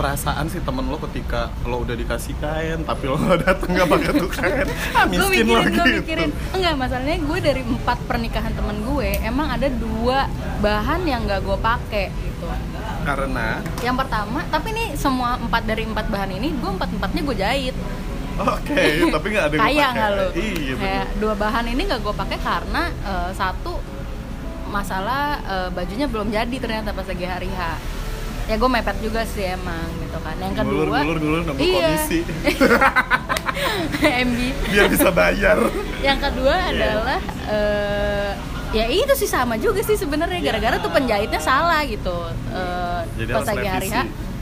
perasaan 0.00 0.48
si 0.48 0.64
temen 0.64 0.88
lo 0.88 0.96
ketika 0.96 1.52
lo 1.68 1.84
udah 1.84 1.92
dikasih 1.92 2.32
kain 2.40 2.80
tapi 2.88 3.04
lo 3.04 3.20
nggak 3.20 3.38
datang 3.44 3.68
nggak 3.68 3.88
pakai 3.92 4.10
tuh 4.16 4.30
kain. 4.32 4.66
Ah 4.96 5.04
gue 5.04 5.20
miskin 5.20 5.44
mikirin, 5.44 5.52
lo 5.52 5.60
gue 5.60 5.68
gitu. 5.68 6.00
mikirin. 6.00 6.30
Enggak 6.56 6.74
masalahnya 6.80 7.18
gue 7.20 7.38
dari 7.44 7.62
empat 7.68 7.98
pernikahan 8.08 8.52
temen 8.56 8.76
gue 8.80 9.10
emang 9.20 9.52
ada 9.52 9.68
dua 9.68 10.24
bahan 10.64 11.04
yang 11.04 11.28
nggak 11.28 11.44
gue 11.44 11.58
pakai 11.60 12.06
gitu. 12.16 12.48
Karena? 13.04 13.60
Yang 13.84 13.96
pertama 14.00 14.40
tapi 14.48 14.68
ini 14.72 14.84
semua 14.96 15.36
empat 15.36 15.62
dari 15.68 15.84
empat 15.84 16.06
bahan 16.08 16.30
ini 16.32 16.48
gue 16.48 16.70
empat 16.80 16.88
empatnya 16.96 17.20
gue 17.20 17.36
jahit. 17.36 17.76
Oke 18.40 18.84
tapi 19.20 19.26
nggak 19.36 19.44
ada 19.52 19.56
yang 19.60 19.68
pakai. 19.68 19.92
nggak 20.00 20.10
lo? 20.16 20.26
Iya 20.32 20.74
kayak 20.80 21.06
dua 21.20 21.34
bahan 21.36 21.64
ini 21.76 21.82
nggak 21.84 22.00
gue 22.00 22.14
pakai 22.16 22.38
karena 22.40 22.88
eh, 23.04 23.30
satu 23.36 23.76
masalah 24.72 25.44
eh, 25.44 25.68
bajunya 25.76 26.08
belum 26.08 26.32
jadi 26.32 26.56
ternyata 26.56 26.96
pas 26.96 27.04
lagi 27.04 27.28
hari 27.28 27.52
H 27.52 27.99
ya 28.50 28.58
gue 28.58 28.66
mepet 28.68 28.96
juga 28.98 29.22
sih 29.22 29.46
emang 29.46 29.86
gitu 30.02 30.18
kan. 30.18 30.34
Yang 30.36 30.54
kedua 30.58 30.82
Ngulur, 30.82 30.88
ngulur, 30.90 31.18
ngulur, 31.22 31.42
nambah 31.46 31.62
iya. 31.62 31.86
komisi. 31.86 32.18
MB 34.26 34.38
biar 34.66 34.86
bisa 34.90 35.08
bayar. 35.10 35.58
Yang 36.02 36.18
kedua 36.20 36.54
Iya. 36.56 36.68
adalah 36.74 37.20
eh, 37.46 38.30
ya 38.72 38.84
itu 38.86 39.12
sih 39.14 39.30
sama 39.30 39.54
juga 39.54 39.80
sih 39.80 39.94
sebenarnya. 39.94 40.42
Gara-gara 40.42 40.82
tuh 40.82 40.90
penjahitnya 40.90 41.38
salah 41.38 41.86
gitu. 41.86 42.26
Eh, 42.50 43.00
Jadi 43.22 43.30
pas 43.30 43.46
lagi 43.46 43.68
hari 43.68 43.88
H 43.88 43.98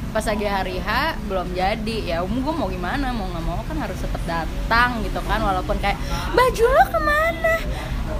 pas 0.08 0.24
lagi 0.24 0.46
hari 0.48 0.76
H 0.80 0.88
belum 1.28 1.52
jadi. 1.52 1.96
Ya 2.06 2.24
um 2.24 2.32
gue 2.32 2.54
mau 2.54 2.72
gimana? 2.72 3.12
Mau 3.12 3.28
nggak 3.28 3.44
mau 3.44 3.60
kan 3.62 3.76
harus 3.76 3.98
tetap 4.00 4.22
datang 4.24 5.04
gitu 5.04 5.20
kan. 5.20 5.38
Walaupun 5.38 5.76
kayak 5.78 6.00
baju 6.32 6.64
lo 6.64 6.84
ke 6.88 7.00
mana? 7.02 7.54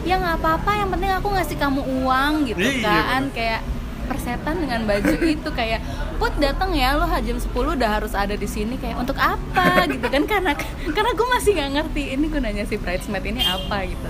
Ya 0.04 0.21
nggak 0.21 0.37
apa-apa. 0.37 0.71
Yang 0.76 0.88
penting 0.92 1.11
aku 1.16 1.28
ngasih 1.33 1.57
kamu 1.57 1.80
uang 2.04 2.33
gitu 2.45 2.61
Iya, 2.61 2.92
kan. 3.09 3.23
kayak 3.33 3.61
persetan 4.08 4.56
dengan 4.64 4.88
baju 4.88 5.14
itu 5.28 5.50
kayak 5.52 5.84
put 6.16 6.32
datang 6.40 6.72
ya 6.72 6.96
lo 6.96 7.04
jam 7.20 7.36
10 7.36 7.52
udah 7.52 7.90
harus 8.00 8.16
ada 8.16 8.32
di 8.34 8.48
sini. 8.48 8.80
Kayak 8.80 9.04
untuk 9.04 9.20
apa? 9.20 9.84
gitu 9.92 10.08
kan 10.08 10.24
karena 10.24 10.52
karena 10.96 11.10
gue 11.12 11.28
masih 11.36 11.50
nggak 11.54 11.70
ngerti 11.76 12.02
ini 12.16 12.26
gunanya 12.32 12.64
si 12.64 12.80
bridesmaid 12.80 13.24
ini 13.28 13.44
apa? 13.44 13.84
gitu. 13.84 14.08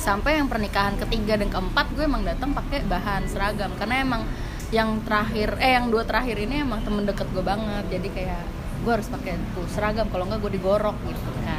Sampai 0.00 0.40
yang 0.40 0.48
pernikahan 0.48 0.96
ketiga 0.98 1.36
dan 1.38 1.52
keempat 1.52 1.92
gue 1.94 2.08
emang 2.08 2.24
datang 2.24 2.56
pakai 2.56 2.82
bahan 2.88 3.28
seragam 3.28 3.70
karena 3.76 4.02
emang 4.02 4.22
yang 4.72 5.04
terakhir 5.04 5.60
eh 5.60 5.76
yang 5.76 5.92
dua 5.92 6.08
terakhir 6.08 6.40
ini 6.40 6.64
emang 6.64 6.80
temen 6.80 7.04
deket 7.04 7.28
gue 7.36 7.44
banget 7.44 7.84
jadi 7.92 8.08
kayak 8.08 8.42
gue 8.82 8.92
harus 8.96 9.04
pakai 9.12 9.36
tuh 9.52 9.68
seragam 9.68 10.08
kalau 10.08 10.24
nggak 10.24 10.40
gue 10.40 10.52
digorok 10.56 10.96
gitu 11.04 11.30
kan 11.44 11.51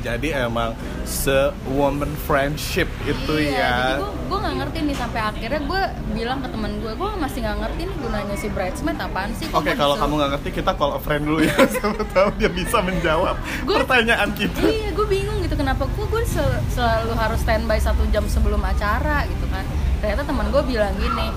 jadi 0.00 0.28
emang 0.44 0.72
se 1.02 1.38
woman 1.68 2.08
friendship 2.20 2.88
itu 3.02 3.32
iya, 3.36 3.52
ya 3.52 3.70
jadi 3.70 3.92
gue 3.98 4.10
gue 4.26 4.38
nggak 4.38 4.56
ngerti 4.56 4.78
nih 4.82 4.96
sampai 4.96 5.20
akhirnya 5.20 5.60
gue 5.62 5.82
bilang 6.12 6.38
ke 6.38 6.48
temen 6.48 6.72
gue 6.78 6.92
gue 6.92 7.10
masih 7.16 7.38
nggak 7.40 7.58
ngerti 7.58 7.80
nih 7.84 7.96
gunanya 7.98 8.34
si 8.34 8.46
bridesmaid 8.48 8.98
apaan 8.98 9.30
sih 9.34 9.46
Oke, 9.50 9.62
gue 9.66 9.74
kalau 9.74 9.94
kamu 9.94 10.12
nggak 10.16 10.30
ngerti, 10.32 10.48
kita 10.54 10.72
call 10.72 10.92
a 10.92 11.00
friend 11.00 11.22
dulu 11.22 11.42
ya. 11.42 11.52
Siapa 11.74 12.02
tahu 12.08 12.28
dia 12.36 12.48
bisa 12.48 12.78
menjawab 12.80 13.34
Gua- 13.62 13.82
pertanyaan 13.82 14.30
kita. 14.32 14.62
Iya, 14.62 14.90
gue 14.90 15.06
bingung 15.06 15.38
gitu 15.40 15.54
kenapa 15.54 15.84
gue 15.84 16.06
gue 16.06 16.22
sel- 16.24 16.62
selalu 16.68 17.12
harus 17.12 17.38
standby 17.38 17.76
satu 17.76 18.06
jam 18.08 18.24
sebelum 18.24 18.60
acara 18.60 19.26
gitu 19.26 19.46
kan. 19.48 19.66
Ternyata 19.98 20.22
teman 20.22 20.46
gue 20.48 20.62
bilang 20.64 20.94
gini, 20.94 21.28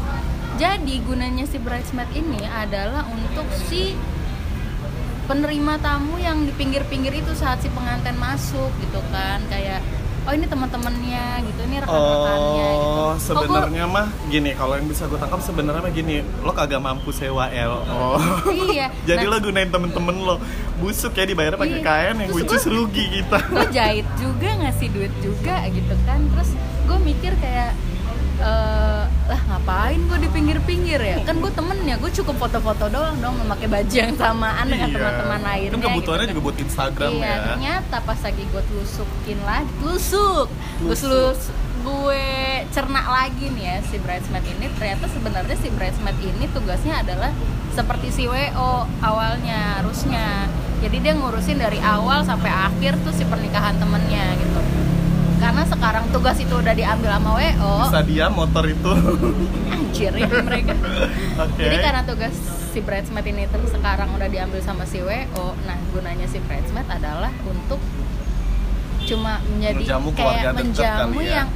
jadi 0.56 0.96
gunanya 1.02 1.44
si 1.44 1.58
bridesmaid 1.58 2.14
ini 2.14 2.46
adalah 2.46 3.04
untuk 3.10 3.44
si 3.66 3.98
penerima 5.24 5.74
tamu 5.78 6.16
yang 6.18 6.42
di 6.42 6.52
pinggir-pinggir 6.52 7.14
itu 7.16 7.32
saat 7.34 7.60
si 7.60 7.70
pengantin 7.70 8.16
masuk 8.16 8.70
gitu 8.78 9.00
kan, 9.10 9.40
kayak 9.48 9.80
oh 10.24 10.32
ini 10.32 10.46
teman-temannya 10.46 11.26
gitu, 11.44 11.60
ini 11.62 11.76
rekan-rekannya 11.78 12.70
gitu. 12.70 12.88
Oh, 12.96 13.12
gua- 13.12 13.20
sebenarnya 13.20 13.84
mah 13.86 14.08
gini, 14.26 14.52
kalau 14.54 14.74
yang 14.74 14.86
bisa 14.86 15.04
gue 15.04 15.16
tangkap 15.18 15.40
sebenarnya 15.40 15.82
mah 15.82 15.92
gini, 15.92 16.16
lo 16.40 16.52
kagak 16.52 16.80
mampu 16.80 17.12
sewa 17.12 17.48
L. 17.50 17.84
Oh. 17.86 18.16
Iya. 18.72 18.88
Jadi 19.10 19.20
Nah- 19.22 19.32
lo 19.34 19.38
gunain 19.42 19.68
temen-temen 19.68 20.16
lo 20.18 20.36
busuk 20.78 21.12
ya 21.14 21.24
dibayar 21.24 21.56
pakai 21.56 21.76
Iya. 21.78 21.84
kain 21.86 22.16
yang 22.18 22.32
which 22.32 22.48
is 22.50 22.64
gua- 22.64 22.72
rugi 22.78 23.06
kita. 23.14 23.38
gue 23.46 23.68
jahit 23.70 24.08
juga 24.16 24.50
ngasih 24.58 24.88
duit 24.90 25.14
juga 25.20 25.56
gitu 25.68 25.96
kan 26.04 26.20
terus 26.30 26.50
gue 26.84 26.98
mikir 27.02 27.32
kayak 27.38 27.72
eh 28.36 29.04
lah 29.24 29.40
ngapain 29.48 30.04
gue 30.04 30.18
di 30.20 30.30
pinggir-pinggir 30.30 31.00
ya 31.00 31.18
kan 31.24 31.40
gue 31.40 31.48
temennya 31.48 31.96
gue 31.96 32.12
cukup 32.12 32.36
foto-foto 32.38 32.92
doang 32.92 33.16
dong 33.18 33.40
memakai 33.40 33.72
baju 33.72 33.88
yang 33.94 34.14
samaan 34.14 34.66
dengan 34.68 34.90
Iya. 34.90 34.96
teman-teman 35.00 35.40
lainnya 35.42 35.72
Kan 35.72 35.80
kebutuhannya 35.82 36.26
gitu 36.26 36.34
juga 36.34 36.44
buat 36.44 36.58
Instagram 36.60 37.12
iya, 37.14 37.24
ya. 37.24 37.36
ternyata 37.48 37.96
pas 38.04 38.20
lagi 38.20 38.44
gue 38.44 38.64
telusukin 38.68 39.40
lagi 39.42 39.72
telusuk 39.80 40.48
gue 40.82 40.92
Tusuk. 40.92 41.08
telus 41.08 41.42
gue 41.84 42.26
cerna 42.70 43.02
lagi 43.06 43.46
nih 43.50 43.64
ya 43.64 43.78
si 43.84 43.96
bridesmaid 43.98 44.46
ini 44.46 44.66
ternyata 44.74 45.06
sebenarnya 45.08 45.56
si 45.56 45.68
bridesmaid 45.70 46.18
ini 46.20 46.46
tugasnya 46.52 47.00
adalah 47.00 47.32
seperti 47.72 48.08
si 48.08 48.24
WO 48.28 48.74
awalnya 49.00 49.80
harusnya 49.80 50.48
jadi 50.80 50.98
dia 51.00 51.14
ngurusin 51.16 51.58
dari 51.58 51.80
awal 51.80 52.24
sampai 52.24 52.52
akhir 52.52 53.00
tuh 53.02 53.12
si 53.12 53.24
pernikahan 53.24 53.80
temennya 53.80 54.36
gitu 54.36 54.60
karena 55.44 55.64
sekarang 55.66 56.04
tugas 56.10 56.38
itu 56.38 56.54
udah 56.54 56.72
diambil 56.72 57.10
sama 57.12 57.30
WO 57.36 57.74
Bisa 57.84 58.00
dia 58.02 58.26
motor 58.30 58.64
itu. 58.66 58.92
anjir 59.70 60.14
ya 60.16 60.28
mereka 60.42 60.74
Oke. 61.38 61.60
jadi 61.60 61.76
karena 61.78 62.02
tugas 62.04 62.34
si 62.72 62.80
bridesmaid 62.80 63.28
ini 63.28 63.44
ter- 63.46 63.70
sekarang 63.70 64.10
udah 64.10 64.26
diambil 64.26 64.58
sama 64.60 64.84
si 64.84 64.98
WO, 65.00 65.46
nah 65.62 65.78
gunanya 65.92 66.26
si 66.26 66.40
bridesmaid 66.40 66.88
adalah 66.88 67.30
untuk 67.44 67.78
cuma 69.04 69.44
menjadi 69.46 69.84
Menjamu 69.84 70.10
kayak 70.16 70.52
menjamu 70.56 71.20
ya. 71.20 71.34
yang 71.38 71.50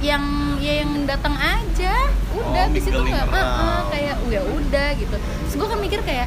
yang 0.00 0.24
ya 0.58 0.72
yang 0.80 0.90
datang 1.04 1.32
aja 1.32 1.94
udah 2.34 2.64
Oh, 2.64 2.72
di 2.72 2.80
situ 2.80 2.96
nggak 2.96 3.24
around. 3.24 3.36
"Uh-uh," 3.38 3.80
kayak 3.88 4.14
ya 4.26 4.40
udah 4.42 4.88
gitu 4.96 5.16
terus 5.16 5.54
gue 5.54 5.68
kan 5.68 5.78
mikir 5.78 6.00
kayak 6.02 6.26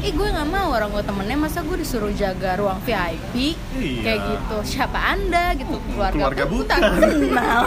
ih 0.00 0.12
gue 0.12 0.28
nggak 0.28 0.48
mau 0.48 0.68
orang 0.70 0.88
gue 0.88 1.02
temennya 1.02 1.36
masa 1.36 1.60
gue 1.60 1.76
disuruh 1.76 2.12
jaga 2.12 2.54
ruang 2.54 2.78
VIP 2.80 3.58
Iya. 3.74 4.00
kayak 4.00 4.20
gitu. 4.24 4.56
Siapa 4.68 4.98
anda? 5.08 5.52
Gitu. 5.52 5.74
Keluarga, 5.88 6.14
keluarga 6.14 6.44
bukan. 6.46 6.66
tak 6.68 6.80
kenal. 6.98 7.62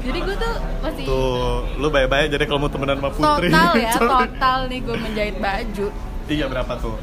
Jadi 0.00 0.18
gue 0.18 0.36
tuh 0.38 0.54
masih 0.80 1.04
Tuh, 1.04 1.52
lu 1.76 1.88
bye-bye 1.88 2.26
jadi 2.26 2.44
kalau 2.44 2.60
mau 2.60 2.70
temenan 2.70 2.96
sama 2.96 3.10
Putri. 3.10 3.48
total 3.48 3.72
ya 3.74 3.92
total 4.00 4.58
nih 4.66 4.80
gue 4.80 4.96
menjahit 4.98 5.36
baju. 5.38 5.86
Iya 6.26 6.44
berapa 6.46 6.72
tuh? 6.76 6.96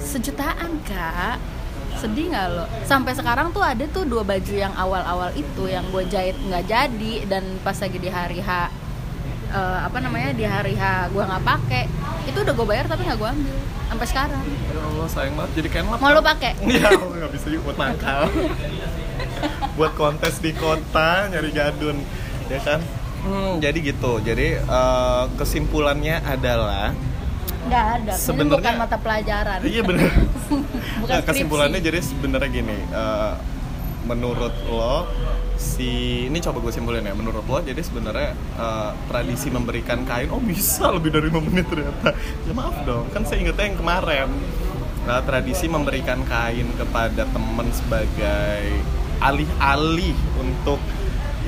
sejutaan 0.00 0.80
kak. 0.82 1.36
Sedih 1.94 2.30
nggak 2.30 2.46
lo? 2.50 2.64
Sampai 2.82 3.12
sekarang 3.12 3.50
tuh 3.50 3.60
ada 3.60 3.84
tuh 3.86 4.02
dua 4.02 4.22
baju 4.22 4.54
yang 4.54 4.72
awal-awal 4.72 5.34
itu 5.34 5.66
yang 5.66 5.84
gue 5.88 6.06
jahit 6.06 6.38
nggak 6.40 6.64
jadi 6.64 7.14
dan 7.26 7.44
pas 7.60 7.74
lagi 7.74 7.98
di 7.98 8.08
hari 8.08 8.40
H 8.40 8.70
eh, 9.50 9.78
apa 9.80 9.98
namanya 9.98 10.30
di 10.30 10.44
hari 10.44 10.74
H 10.74 10.82
gue 11.08 11.22
nggak 11.22 11.42
pakai 11.42 11.84
itu 12.24 12.38
udah 12.38 12.52
gue 12.52 12.66
bayar 12.66 12.84
tapi 12.86 13.02
nggak 13.02 13.16
gue 13.16 13.30
ambil 13.30 13.56
sampai 13.88 14.06
sekarang 14.06 14.44
Ya 14.44 14.80
Allah 14.82 15.08
sayang 15.08 15.34
banget 15.34 15.52
jadi 15.56 15.68
lap. 15.82 15.98
mau 15.98 16.10
lo 16.10 16.20
pakai 16.20 16.52
Ya 16.74 16.88
nggak 16.92 17.30
bisa 17.30 17.46
juga 17.48 17.62
buat 17.64 17.78
nakal. 17.78 18.20
buat 19.76 19.92
kontes 19.94 20.34
di 20.36 20.50
kota 20.52 21.10
nyari 21.28 21.50
gadun, 21.50 22.02
ya 22.46 22.58
kan? 22.60 22.82
Hmm, 23.20 23.58
jadi 23.58 23.78
gitu. 23.84 24.18
Jadi 24.20 24.58
eh, 24.58 25.24
kesimpulannya 25.34 26.18
adalah 26.20 26.90
nggak 27.60 27.84
ada 27.96 28.12
ini 28.12 28.18
Sebenarnya- 28.18 28.64
bukan 28.64 28.74
mata 28.78 28.96
pelajaran 28.96 29.58
iya 29.62 29.82
bener. 29.82 30.08
bukan 31.00 31.10
Nah, 31.10 31.22
kesimpulannya 31.22 31.80
jadi 31.80 31.98
sebenarnya 32.00 32.50
gini. 32.50 32.78
eh, 32.84 33.32
menurut 34.04 34.54
lo 34.66 35.04
si 35.58 36.30
ini 36.30 36.38
coba 36.38 36.62
gue 36.62 36.70
simpulin 36.70 37.02
ya 37.02 37.12
menurut 37.18 37.42
lo 37.42 37.58
jadi 37.58 37.82
sebenarnya 37.82 38.30
eh, 38.34 38.90
tradisi 39.10 39.50
memberikan 39.50 40.06
kain 40.06 40.30
oh 40.30 40.38
bisa 40.38 40.88
lebih 40.94 41.10
dari 41.10 41.28
5 41.28 41.46
menit 41.50 41.66
ternyata. 41.66 42.14
Ya 42.46 42.52
maaf 42.54 42.78
dong 42.86 43.10
kan 43.10 43.26
saya 43.26 43.42
ingetnya 43.42 43.74
yang 43.74 43.78
kemarin. 43.78 44.30
Nah, 45.08 45.24
tradisi 45.24 45.72
memberikan 45.72 46.20
kain 46.28 46.68
kepada 46.76 47.24
teman 47.32 47.64
sebagai 47.72 48.60
alih-alih 49.24 50.12
untuk 50.36 50.76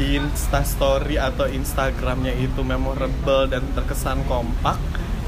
instastory 0.01 1.21
atau 1.21 1.45
instagramnya 1.45 2.33
itu 2.41 2.65
memorable 2.65 3.45
dan 3.53 3.61
terkesan 3.77 4.25
kompak 4.25 4.81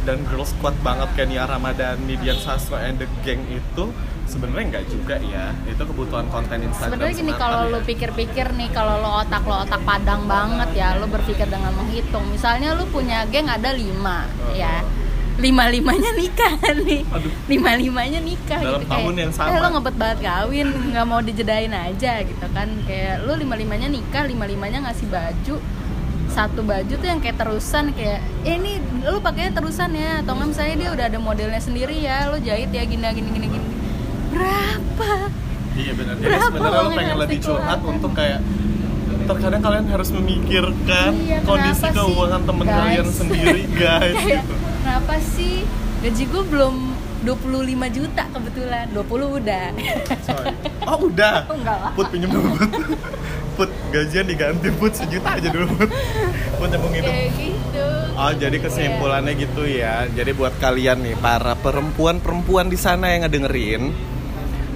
dan 0.08 0.24
girl 0.32 0.48
squad 0.48 0.74
banget 0.80 1.12
kayak 1.14 1.28
Nia 1.28 1.44
Ramadhani, 1.44 2.16
Dian 2.18 2.40
Sastro 2.40 2.80
and 2.80 2.98
the 2.98 3.06
gang 3.22 3.44
itu 3.52 3.92
sebenarnya 4.32 4.64
nggak 4.70 4.86
juga 4.88 5.16
ya 5.20 5.52
itu 5.62 5.82
kebutuhan 5.82 6.26
konten 6.26 6.58
Instagram 6.62 6.88
sebenarnya 6.88 7.14
gini 7.14 7.32
kalau 7.34 7.60
ya. 7.62 7.70
lu 7.70 7.78
pikir-pikir 7.82 8.46
nih 8.50 8.68
kalau 8.70 8.94
lo 8.96 9.20
otak 9.20 9.44
lo 9.44 9.60
otak 9.60 9.80
padang 9.82 10.24
banget 10.26 10.72
ya 10.72 10.96
lo 10.96 11.04
berpikir 11.06 11.44
dengan 11.46 11.68
menghitung 11.72 12.24
misalnya 12.26 12.72
lu 12.72 12.88
punya 12.88 13.28
geng 13.28 13.46
ada 13.46 13.70
lima 13.70 14.24
Oh. 14.42 14.54
ya 14.54 14.80
lima 15.34 15.64
limanya 15.66 16.12
nikah 16.12 16.52
nih 16.78 17.08
Aduh. 17.08 17.32
lima 17.46 17.72
limanya 17.74 18.20
nikah 18.20 18.56
Dalam 18.58 18.80
gitu 18.80 18.92
tahun 18.92 19.14
yang 19.18 19.32
sama. 19.32 19.48
eh, 19.48 19.58
lo 19.58 19.68
ngebet 19.70 19.96
banget 19.96 20.18
kawin 20.22 20.68
nggak 20.90 21.06
mau 21.06 21.20
dijedain 21.20 21.72
aja 21.72 22.12
gitu 22.20 22.46
kan 22.48 22.68
kayak 22.84 23.20
lu 23.22 23.32
lima 23.34 23.54
limanya 23.54 23.88
nikah 23.88 24.24
lima 24.24 24.44
limanya 24.44 24.78
ngasih 24.82 25.08
baju 25.08 25.56
satu 26.28 26.60
baju 26.62 26.88
tuh 26.90 27.04
yang 27.06 27.20
kayak 27.20 27.36
terusan 27.36 27.92
kayak 27.92 28.20
eh, 28.42 28.56
ini 28.56 28.76
lu 29.02 29.20
pakainya 29.20 29.52
terusan 29.54 29.92
ya 29.94 30.20
atau 30.20 30.32
nggak 30.32 30.48
misalnya 30.48 30.76
dia 30.78 30.90
udah 30.90 31.06
ada 31.06 31.18
modelnya 31.18 31.60
sendiri 31.60 31.96
ya 31.98 32.28
lu 32.28 32.36
jahit 32.38 32.68
ya 32.68 32.82
gini 32.82 33.04
gini 33.10 33.28
gini 33.30 33.46
gini 33.50 33.61
berapa 34.32 35.10
Iya 35.72 35.92
benar. 35.94 36.14
Jadi 36.14 36.36
sebenarnya 36.42 36.78
lo 36.78 36.90
pengen 36.90 37.16
lebih 37.18 37.38
curhat 37.40 37.80
untuk 37.80 38.12
kayak 38.12 38.40
terkadang 39.22 39.62
kalian 39.62 39.86
harus 39.86 40.08
memikirkan 40.10 41.10
Iya, 41.16 41.38
kondisi 41.42 41.80
sih, 41.80 41.94
keuangan 41.94 42.42
temen 42.42 42.66
guys? 42.66 42.76
kalian 42.76 43.06
sendiri 43.08 43.62
guys 43.80 44.16
kayak 44.18 44.42
gitu. 44.42 44.54
kenapa 44.82 45.14
sih 45.22 45.54
gaji 46.02 46.24
gue 46.26 46.42
belum 46.44 46.74
25 47.22 47.62
juta 47.94 48.22
kebetulan 48.28 48.84
20 48.90 49.38
udah 49.38 49.66
Sorry. 50.20 50.50
Oh 50.82 50.98
udah. 51.06 51.46
Oh, 51.46 51.54
enggak 51.54 51.76
lah. 51.78 51.92
Put 51.94 52.06
pinjem 52.10 52.28
dulu 52.28 52.48
Put. 52.52 52.70
Put 53.56 53.70
gajian 53.88 54.26
diganti 54.26 54.68
Put 54.74 54.92
sejuta 54.92 55.28
aja 55.32 55.48
dulu 55.48 55.70
Put. 55.72 55.90
Put 56.52 56.68
nyambung 56.68 56.92
itu. 56.92 57.06
kayak 57.06 57.30
gitu 57.32 57.86
Oh 58.12 58.32
jadi 58.34 58.56
kesimpulannya 58.58 59.32
gitu 59.34 59.62
ya. 59.64 60.04
Jadi 60.06 60.30
buat 60.32 60.52
kalian 60.58 61.00
nih 61.00 61.16
para 61.16 61.54
perempuan-perempuan 61.56 62.66
di 62.66 62.76
sana 62.76 63.08
yang 63.08 63.24
ngedengerin 63.24 63.94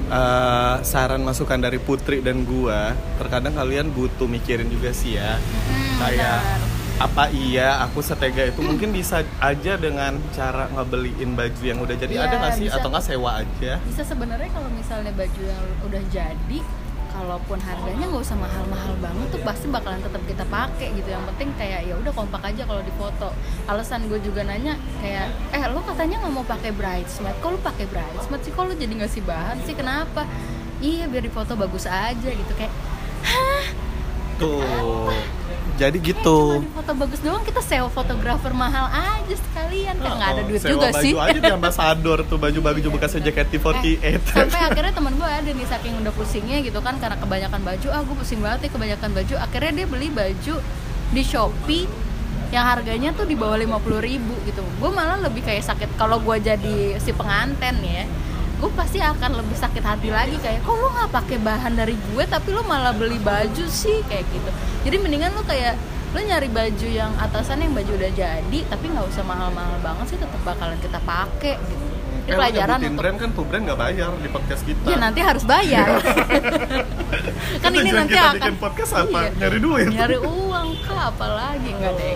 eh, 0.08 0.75
saran 0.82 1.20
masukan 1.20 1.58
dari 1.58 1.78
Putri 1.78 2.18
dan 2.18 2.42
gua, 2.42 2.90
terkadang 3.16 3.52
kalian 3.52 3.90
butuh 3.90 4.26
mikirin 4.26 4.66
juga 4.66 4.90
sih 4.90 5.14
ya. 5.14 5.36
Hmm, 5.36 5.96
Kayak 5.98 6.38
benar. 6.40 6.60
apa 6.98 7.25
iya 7.28 7.68
aku 7.82 8.00
setega 8.00 8.46
itu 8.46 8.60
mungkin 8.60 8.88
bisa 8.88 9.20
aja 9.38 9.76
dengan 9.76 10.16
cara 10.30 10.64
ngebeliin 10.70 11.32
baju 11.32 11.62
yang 11.62 11.76
udah 11.78 11.92
jadi 11.94 12.08
Iya, 12.10 12.25
ada 12.25 12.36
nggak 12.38 12.52
sih 12.54 12.66
bisa. 12.66 12.76
atau 12.76 12.88
nggak 12.88 13.04
sewa 13.04 13.30
aja? 13.36 13.72
bisa 13.82 14.02
sebenarnya 14.02 14.48
kalau 14.48 14.70
misalnya 14.70 15.12
baju 15.12 15.42
yang 15.42 15.64
udah 15.82 16.02
jadi 16.08 16.58
kalaupun 17.16 17.56
harganya 17.64 18.04
nggak 18.12 18.20
usah 18.20 18.37
mahal-mahal 18.37 18.92
banget 19.00 19.26
tuh 19.32 19.40
pasti 19.40 19.66
bakalan 19.73 20.04
tetap 20.04 20.20
kita 20.28 20.44
pakai 20.52 20.92
gitu. 20.92 21.08
Yang 21.08 21.25
penting 21.32 21.49
kayak 21.56 21.80
ya 21.88 21.94
udah 21.96 22.12
kompak 22.12 22.42
aja 22.44 22.62
kalau 22.68 22.82
di 22.85 22.92
foto. 23.00 23.32
Alasan 23.64 24.04
gue 24.12 24.20
juga 24.20 24.44
nanya 24.44 24.76
kayak 25.00 25.32
eh 25.56 25.64
lo 25.73 25.80
katanya 25.80 26.20
nggak 26.20 26.35
mau 26.37 26.44
pakai 26.44 26.70
bridesmaid. 26.76 27.40
Kok 27.40 27.49
lo 27.56 27.58
pakai 27.64 27.88
bridesmaid 27.88 28.40
sih? 28.44 28.52
Kok 28.52 28.62
lo 28.68 28.73
jadi 28.76 28.94
ngasih 29.00 29.23
bahan 29.25 29.56
sih? 29.64 29.73
Kenapa? 29.73 30.28
Iya 30.85 31.08
biar 31.08 31.25
di 31.25 31.32
foto 31.32 31.56
bagus 31.56 31.88
aja 31.88 32.28
gitu. 32.28 32.52
Kayak 32.52 32.73
Tuh. 34.37 34.61
Jadi 35.75 35.99
eh, 35.99 36.04
gitu. 36.06 36.38
cuma 36.55 36.62
di 36.62 36.72
foto 36.72 36.92
bagus 36.96 37.20
doang 37.20 37.42
kita 37.42 37.61
sewa 37.61 37.88
fotografer 37.88 38.50
mahal 38.50 38.87
aja 38.88 39.35
sekalian. 39.35 39.94
Kan 39.96 40.12
nggak 40.14 40.31
ada 40.31 40.40
Oh, 40.40 40.46
duit 40.46 40.61
sewa 40.61 40.72
juga 40.72 40.87
baju 40.88 41.02
sih. 41.02 41.12
aja 41.12 41.38
di 41.38 41.52
ambasador 41.52 42.18
tuh 42.24 42.38
baju-baju 42.38 42.88
bekasnya 42.90 43.20
JKT48. 43.24 44.00
Eh, 44.00 44.16
sampai 44.22 44.61
akhirnya 44.62 44.92
teman 44.92 45.12
gue 45.12 45.26
ada 45.26 45.50
nih 45.50 45.66
saking 45.66 45.94
udah 46.00 46.12
pusingnya 46.12 46.59
gitu 46.61 46.79
kan 46.79 46.96
karena 46.96 47.16
kebanyakan 47.16 47.61
baju 47.61 47.88
ah 47.90 48.00
gue 48.00 48.16
pusing 48.16 48.40
banget 48.40 48.59
nih 48.64 48.72
kebanyakan 48.72 49.11
baju. 49.12 49.35
Akhirnya 49.37 49.72
dia 49.74 49.87
beli 49.87 50.09
baju 50.09 50.55
di 51.07 51.22
shopee 51.22 51.87
yang 52.46 52.62
harganya 52.64 53.11
tuh 53.11 53.26
di 53.26 53.35
bawah 53.35 53.59
50.000 53.59 54.00
ribu 54.00 54.35
gitu. 54.44 54.62
Gue 54.79 54.90
malah 54.90 55.18
lebih 55.18 55.42
kayak 55.42 55.66
sakit 55.66 55.90
kalau 55.94 56.22
gue 56.22 56.37
jadi 56.38 56.94
si 56.96 57.11
penganten 57.11 57.83
ya 57.83 58.07
gue 58.57 58.71
pasti 58.73 58.99
akan 59.05 59.37
lebih 59.37 59.57
sakit 59.57 59.85
hati 59.85 60.09
lagi 60.09 60.40
kayak 60.40 60.64
kok 60.64 60.73
lo 60.73 60.88
nggak 60.88 61.12
pakai 61.12 61.37
bahan 61.45 61.77
dari 61.77 61.92
gue 61.92 62.25
tapi 62.25 62.57
lo 62.57 62.64
malah 62.64 62.97
beli 62.97 63.21
baju 63.21 63.64
sih 63.69 64.01
kayak 64.09 64.25
gitu 64.33 64.51
jadi 64.88 64.97
mendingan 64.97 65.37
lo 65.37 65.45
kayak 65.45 65.77
lo 66.16 66.19
nyari 66.25 66.49
baju 66.49 66.87
yang 66.88 67.12
atasan 67.21 67.61
yang 67.61 67.77
baju 67.77 67.92
udah 67.92 68.12
jadi 68.16 68.59
tapi 68.73 68.85
nggak 68.88 69.07
usah 69.12 69.25
mahal-mahal 69.29 69.77
banget 69.85 70.16
sih 70.16 70.19
tetap 70.19 70.40
bakalan 70.40 70.79
kita 70.81 70.97
pakai 71.05 71.61
gitu 71.61 71.85
ini 71.85 71.95
Eh, 72.27 72.35
pelajaran 72.35 72.83
untuk 72.83 72.99
brand 72.99 73.16
kan 73.23 73.31
tuh 73.38 73.45
brand 73.47 73.62
nggak 73.71 73.79
bayar 73.79 74.11
di 74.19 74.27
podcast 74.27 74.62
kita. 74.66 74.83
Ya 74.90 74.99
nanti 74.99 75.23
harus 75.23 75.47
bayar. 75.47 76.03
kan 77.62 77.71
ini 77.71 77.90
nanti 77.95 78.19
kita 78.19 78.27
akan 78.27 78.35
bikin 78.35 78.57
podcast 78.59 78.92
apa? 78.99 79.31
Iya. 79.31 79.31
Nyari 79.38 79.59
duit. 79.62 79.87
Nyari 79.95 80.19
uang 80.27 80.69
kah 80.83 81.14
apalagi 81.14 81.71
enggak 81.71 81.95
deh. 81.95 82.14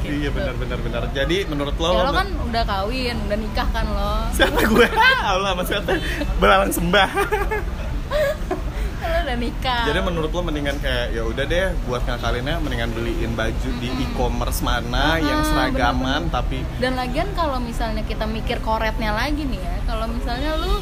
Iya 0.00 0.30
benar 0.30 0.54
benar 0.54 0.78
benar. 0.78 1.02
Jadi 1.10 1.44
menurut 1.44 1.76
lo, 1.76 1.88
Ya 1.90 2.02
lo 2.02 2.12
kan 2.12 2.28
udah 2.42 2.64
kawin, 2.64 3.16
udah 3.22 3.36
nikah 3.36 3.68
kan 3.68 3.86
lo. 3.86 4.14
siapa 4.32 4.56
gue? 4.58 4.88
Allah 5.32 5.52
mas 5.52 5.66
siapa? 5.66 6.00
Belalang 6.36 6.70
sembah. 6.70 7.08
Lo 8.98 9.16
udah 9.22 9.36
nikah. 9.36 9.84
Jadi 9.84 10.00
menurut 10.00 10.30
lo 10.30 10.40
mendingan 10.42 10.76
kayak 10.78 11.12
ya 11.12 11.22
udah 11.22 11.44
deh 11.44 11.66
buat 11.84 12.02
ngakalinnya 12.02 12.56
mendingan 12.58 12.90
beliin 12.90 13.32
baju 13.32 13.70
di 13.76 13.88
e-commerce 14.00 14.60
mana 14.60 15.14
Ah, 15.14 15.18
yang 15.18 15.40
seragaman 15.44 16.00
bener-bener. 16.24 16.34
tapi 16.34 16.58
Dan 16.78 16.92
lagian 16.94 17.28
kalau 17.32 17.58
misalnya 17.58 18.02
kita 18.02 18.24
mikir 18.24 18.58
koretnya 18.58 19.12
lagi 19.12 19.44
nih 19.44 19.60
ya, 19.60 19.76
kalau 19.84 20.08
misalnya 20.08 20.56
lu 20.56 20.72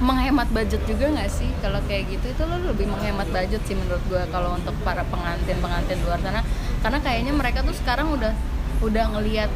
menghemat 0.00 0.50
budget 0.50 0.82
juga 0.82 1.06
nggak 1.08 1.30
sih 1.30 1.46
kalau 1.58 1.78
kayak 1.84 2.10
gitu 2.10 2.26
itu 2.28 2.42
lo 2.42 2.58
lebih 2.64 2.86
menghemat 2.88 3.28
budget 3.28 3.62
sih 3.62 3.78
menurut 3.78 4.02
gue 4.04 4.18
kalau 4.28 4.58
untuk 4.58 4.74
para 4.82 5.06
pengantin 5.06 5.54
pengantin 5.56 5.94
luar 6.02 6.18
sana 6.18 6.42
karena 6.82 6.98
kayaknya 6.98 7.32
mereka 7.32 7.62
tuh 7.62 7.72
sekarang 7.72 8.10
udah 8.10 8.34
udah 8.82 9.04
ngelihat 9.14 9.50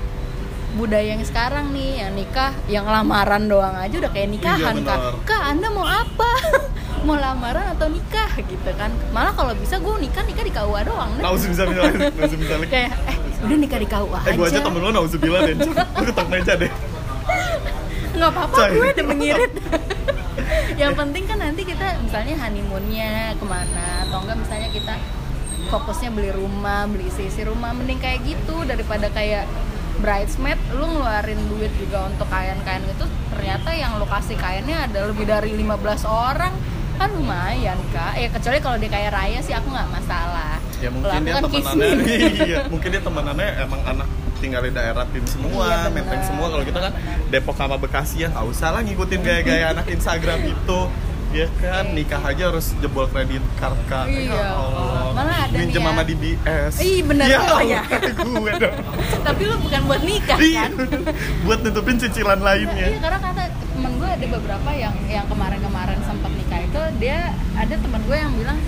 budaya 0.74 1.16
yang 1.16 1.24
sekarang 1.24 1.72
nih 1.72 2.04
yang 2.04 2.12
nikah 2.12 2.52
yang 2.68 2.84
lamaran 2.84 3.48
doang 3.48 3.74
aja 3.74 3.96
udah 3.96 4.12
kayak 4.12 4.28
nikahan 4.28 4.76
Iya, 4.76 4.84
kak 4.84 5.00
kak 5.24 5.42
anda 5.46 5.68
mau 5.68 5.84
apa? 5.84 6.30
Mau 7.06 7.14
lamaran 7.14 7.70
atau 7.70 7.86
nikah? 7.86 8.26
Gitu 8.34 8.66
kan. 8.74 8.90
Malah 9.14 9.30
kalau 9.30 9.54
bisa 9.54 9.78
gue 9.78 9.94
nikah 10.02 10.26
nikah 10.26 10.42
di 10.42 10.50
KUA 10.50 10.80
doang 10.84 11.14
deh. 11.14 11.22
Bisa 11.38 11.62
bisa 12.42 12.54
kayak 12.66 12.90
eh 13.06 13.16
udah 13.46 13.56
nikah 13.56 13.78
di 13.78 13.86
KUA 13.86 14.20
Eh 14.26 14.32
gue 14.34 14.42
aja 14.42 14.58
aja. 14.58 14.66
temen 14.66 14.80
lo 14.82 14.90
nauzu 14.90 15.16
bilang 15.16 15.46
deh, 15.46 15.54
lu 15.54 15.70
ketok 16.02 16.26
meja 16.26 16.58
deh. 16.58 16.72
nggak 18.16 18.30
apa-apa 18.32 18.72
gue 18.72 18.86
udah 18.96 19.06
mengirit 19.06 19.52
yang 20.80 20.96
penting 20.96 21.28
kan 21.28 21.36
nanti 21.36 21.62
kita 21.62 22.00
misalnya 22.00 22.34
honeymoonnya 22.40 23.36
ke 23.36 23.44
mana 23.44 24.08
atau 24.08 24.24
enggak 24.24 24.36
misalnya 24.40 24.68
kita 24.72 24.94
fokusnya 25.66 26.10
beli 26.10 26.30
rumah 26.32 26.86
beli 26.86 27.10
isi 27.10 27.42
rumah 27.42 27.74
mending 27.74 27.98
kayak 27.98 28.22
gitu 28.22 28.62
daripada 28.64 29.10
kayak 29.10 29.44
bridesmaid 29.96 30.60
lu 30.76 30.84
ngeluarin 30.86 31.40
duit 31.48 31.72
juga 31.80 32.06
untuk 32.06 32.28
kain-kain 32.28 32.84
itu 32.84 33.06
ternyata 33.32 33.70
yang 33.72 33.96
lokasi 33.96 34.36
kainnya 34.36 34.84
ada 34.84 35.08
lebih 35.08 35.24
dari 35.24 35.56
15 35.56 36.04
orang 36.04 36.52
kan 36.96 37.12
lumayan 37.12 37.76
kak 37.92 38.16
ya 38.16 38.28
kecuali 38.32 38.58
kalau 38.60 38.76
dia 38.80 38.88
kayak 38.88 39.10
raya 39.12 39.38
sih 39.40 39.52
aku 39.52 39.68
nggak 39.68 39.88
masalah 39.92 40.56
Ya 40.76 40.92
mungkin 40.92 41.24
dia 41.24 41.40
kan 41.40 41.48
temenannya, 41.48 42.16
iya, 42.52 42.58
mungkin 42.68 42.88
dia 42.92 43.00
temenannya 43.00 43.48
emang 43.64 43.80
anak 43.88 44.08
tinggal 44.36 44.60
di 44.60 44.76
daerah 44.76 45.08
tim 45.08 45.24
semua, 45.24 45.64
Iya, 45.64 45.88
bener. 45.88 46.04
menteng 46.04 46.22
semua. 46.28 46.46
Kalau 46.52 46.64
kita 46.68 46.78
kan 46.84 46.92
Depok 47.32 47.56
sama 47.56 47.76
Bekasi 47.80 48.16
ya 48.20 48.28
nggak 48.28 48.44
usah 48.44 48.68
lah 48.76 48.84
ngikutin 48.84 49.20
gaya-gaya 49.24 49.72
anak 49.72 49.88
Instagram 49.88 50.44
itu. 50.44 50.78
Ya 51.36 51.46
kan 51.60 51.92
nikah 51.92 52.22
aja 52.24 52.48
harus 52.48 52.72
jebol 52.80 53.04
kredit 53.06 53.44
card 53.60 53.76
kak. 53.86 54.08
Iya. 54.08 54.32
Ya 54.32 54.48
Allah. 54.56 55.12
Malah 55.12 55.36
ada 55.44 55.52
Minjem 55.52 55.68
nih 55.68 55.84
ya. 55.84 55.92
sama 55.92 56.02
DBS. 56.02 56.74
Ih, 56.80 56.98
bener 57.04 57.26
ya, 57.28 57.38
oh, 57.44 57.60
ya. 57.60 57.82
gue 57.84 58.52
dong. 58.56 58.76
tapi 59.26 59.42
lu 59.44 59.54
bukan 59.60 59.80
buat 59.84 60.02
nikah 60.02 60.38
Iya, 60.40 60.62
kan 60.64 60.72
buat 61.44 61.58
nutupin 61.60 61.96
cicilan 62.00 62.40
Iya, 62.40 62.46
lainnya. 62.46 62.86
karena 62.98 63.18
kata 63.20 63.42
temen 63.52 63.92
gue 64.00 64.08
ada 64.08 64.26
beberapa 64.32 64.70
yang 64.72 64.94
yang 65.04 65.26
kemarin-kemarin 65.28 65.98
sempat 66.08 66.32
nikah 66.32 66.60
itu 66.64 66.80
dia 66.96 67.18
ada 67.52 67.74
temen 67.76 68.00
gue 68.08 68.16
yang 68.16 68.32
bilang 68.32 68.58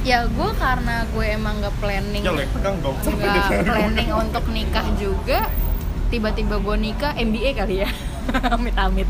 ya 0.00 0.18
gue 0.24 0.50
karena 0.56 1.04
gue 1.08 1.24
emang 1.28 1.54
gak 1.60 1.76
planning 1.76 2.22
Ya, 2.24 2.32
nggak 2.32 2.48
dia 2.52 3.42
planning 3.68 4.10
untuk 4.12 4.44
nikah 4.48 4.86
juga 4.96 5.48
tiba-tiba 6.08 6.56
gue 6.58 6.76
nikah 6.76 7.12
MBA 7.14 7.50
kali 7.54 7.84
ya 7.84 7.90
amit-amit 8.50 9.06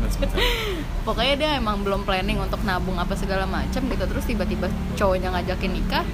pokoknya 1.01 1.33
dia 1.35 1.49
emang 1.55 1.81
belum 1.81 2.03
planning 2.03 2.37
untuk 2.37 2.61
nabung 2.61 2.97
apa 2.97 3.13
segala 3.15 3.45
macam 3.45 3.81
gitu. 3.83 4.03
Terus 4.05 4.25
tiba-tiba 4.25 4.67
cowoknya 4.95 5.31
ngajakin 5.31 5.71
nikah 5.71 6.05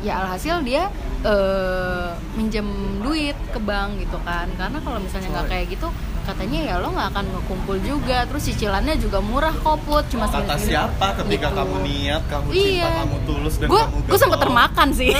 ya 0.00 0.24
alhasil 0.24 0.64
dia 0.64 0.88
eh 1.20 2.08
minjem 2.32 2.64
duit 3.04 3.36
ke 3.52 3.60
bank 3.60 4.00
gitu 4.00 4.16
kan. 4.24 4.48
Karena 4.56 4.80
kalau 4.80 4.98
misalnya 4.98 5.28
nggak 5.34 5.48
kayak 5.48 5.66
gitu 5.70 5.88
katanya 6.20 6.60
ya 6.62 6.74
lo 6.78 6.92
nggak 6.92 7.08
akan 7.12 7.24
ngekumpul 7.32 7.76
juga. 7.80 8.24
Terus 8.24 8.42
cicilannya 8.48 8.96
juga 8.96 9.20
murah 9.20 9.52
kok 9.52 9.76
put. 9.84 10.04
Cuma 10.08 10.24
kata 10.24 10.56
segini-segini." 10.56 10.70
siapa 10.72 11.06
ketika 11.20 11.48
Gitu. 11.48 11.58
kamu 11.60 11.76
niat 11.84 12.22
kamu 12.24 12.46
Iya. 12.50 12.64
cinta 12.64 12.90
kamu 13.04 13.16
tulus 13.24 13.54
dan 13.56 13.68
gue 13.68 13.82
kamu 13.84 13.96
gue 14.02 14.18
sempet 14.18 14.32
getol. 14.32 14.44
termakan 14.48 14.88
sih. 14.90 15.12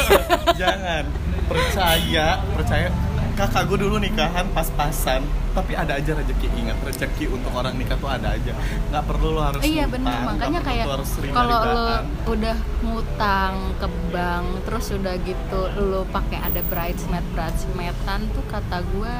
Jangan. 0.57 1.05
Percaya 1.45 2.27
percaya. 2.55 2.89
Kakak 3.31 3.63
gue 3.67 3.79
dulu 3.81 3.97
nikahan 3.97 4.47
pas-pasan 4.53 5.25
tapi 5.51 5.73
ada 5.75 5.99
aja 5.99 6.15
rezeki 6.15 6.49
ingat 6.55 6.79
rezeki 6.85 7.27
untuk 7.31 7.51
orang 7.55 7.75
nikah 7.75 7.99
tuh 7.99 8.11
ada 8.11 8.35
aja. 8.35 8.53
Nggak 8.91 9.05
perlu 9.07 9.29
lo 9.35 9.41
harus 9.43 9.61
iya 9.67 9.85
nggak 9.91 10.21
makanya 10.25 10.61
kayak 10.63 10.87
kalau 11.35 11.61
lo 11.63 11.87
udah 12.31 12.57
ngutang 12.87 13.55
ke 13.79 13.89
bank 14.15 14.47
terus 14.65 14.87
udah 14.95 15.15
gitu 15.23 15.61
lo 15.79 16.03
pakai 16.09 16.39
ada 16.41 16.61
bridesmaid 16.71 17.25
bridesmaidan 17.35 18.21
tuh 18.33 18.45
kata 18.47 18.79
gue 18.95 19.19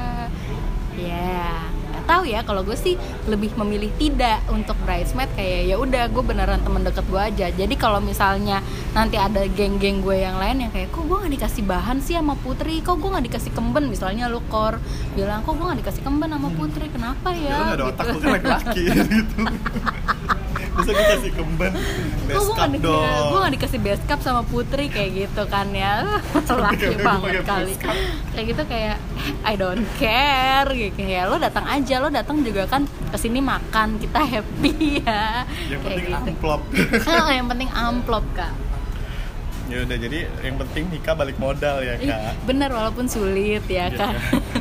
ya. 0.95 1.67
nggak 1.67 1.80
tahu 2.11 2.23
ya 2.27 2.43
kalau 2.43 2.61
gue 2.61 2.75
sih 2.75 2.99
lebih 3.31 3.55
memilih 3.55 3.87
tidak 3.95 4.43
untuk 4.51 4.75
bridesmaid 4.83 5.31
kayak 5.39 5.71
ya 5.71 5.75
udah 5.79 6.11
gue 6.11 6.23
beneran 6.23 6.59
temen 6.59 6.83
deket 6.83 7.05
gue 7.07 7.21
aja. 7.21 7.47
Jadi 7.47 7.75
kalau 7.79 8.03
misalnya 8.03 8.59
nanti 8.91 9.15
ada 9.15 9.47
geng-geng 9.47 10.03
gue 10.03 10.19
yang 10.19 10.35
lain 10.35 10.67
yang 10.67 10.71
kayak 10.75 10.91
kok 10.91 11.07
gue 11.07 11.17
nggak 11.17 11.33
dikasih 11.39 11.63
bahan 11.63 11.97
sih 12.03 12.19
sama 12.19 12.35
putri? 12.35 12.83
Kok 12.83 12.99
gue 12.99 13.09
nggak 13.15 13.25
dikasih 13.31 13.51
kemben? 13.55 13.87
Misalnya 13.87 14.27
lo 14.27 14.43
kor 14.51 14.75
bilang 15.15 15.39
kok 15.47 15.55
gue 15.55 15.63
nggak 15.63 15.79
dikasih 15.87 16.03
kemben 16.03 16.29
sama 16.29 16.49
putri? 16.51 16.85
Kenapa 16.91 17.31
ya, 17.31 17.47
ya? 17.47 17.55
lo 17.55 17.63
nggak 17.63 17.77
ada 17.79 17.79
Gitu. 17.81 17.91
otak 17.95 18.05
lo 18.05 18.17
kan 18.19 18.29
laki-laki 18.35 18.81
gitu 19.15 19.37
bisa 20.81 20.91
gue 20.91 21.05
kasih 21.07 21.31
kemben? 21.31 21.71
Best 22.23 22.37
gue 22.39 22.51
cup 22.51 22.67
gak, 22.67 22.81
dong 22.81 23.25
gue 23.27 23.39
gak 23.39 23.53
dikasih 23.53 23.79
best 23.79 24.03
cup 24.03 24.19
sama 24.19 24.41
Putri 24.43 24.85
kayak 24.87 25.11
gitu 25.15 25.43
kan 25.45 25.69
ya? 25.69 26.19
Laki 26.63 26.97
banget 26.97 27.41
kali. 27.41 27.73
Kayak 28.31 28.45
gitu 28.47 28.63
kayak 28.65 28.97
I 29.41 29.53
don't 29.53 29.85
care 29.95 30.67
gitu. 30.67 30.97
Kayak 30.97 31.25
lo 31.27 31.37
datang 31.37 31.65
aja, 31.65 31.95
lo 31.97 32.09
datang 32.09 32.41
juga 32.41 32.65
kan 32.65 32.81
ke 32.83 33.17
sini 33.17 33.39
makan, 33.39 33.97
kita 33.97 34.19
happy 34.19 34.73
ya. 35.01 35.45
Yang 35.67 35.79
Kayak 35.79 35.83
penting 35.85 36.05
gitu. 36.07 36.29
amplop. 36.29 36.61
Ah, 37.05 37.29
Yang 37.29 37.47
penting 37.47 37.69
amplop 37.71 38.25
kak. 38.33 38.53
Ya 39.67 39.77
udah 39.81 39.97
jadi 39.97 40.19
yang 40.41 40.55
penting 40.57 40.83
nikah 40.89 41.15
balik 41.15 41.37
modal 41.37 41.79
ya 41.79 41.95
kak. 41.95 42.43
Bener 42.43 42.67
walaupun 42.69 43.07
sulit 43.07 43.63
ya 43.65 43.87
Iya, 43.87 43.95
kan 43.95 44.13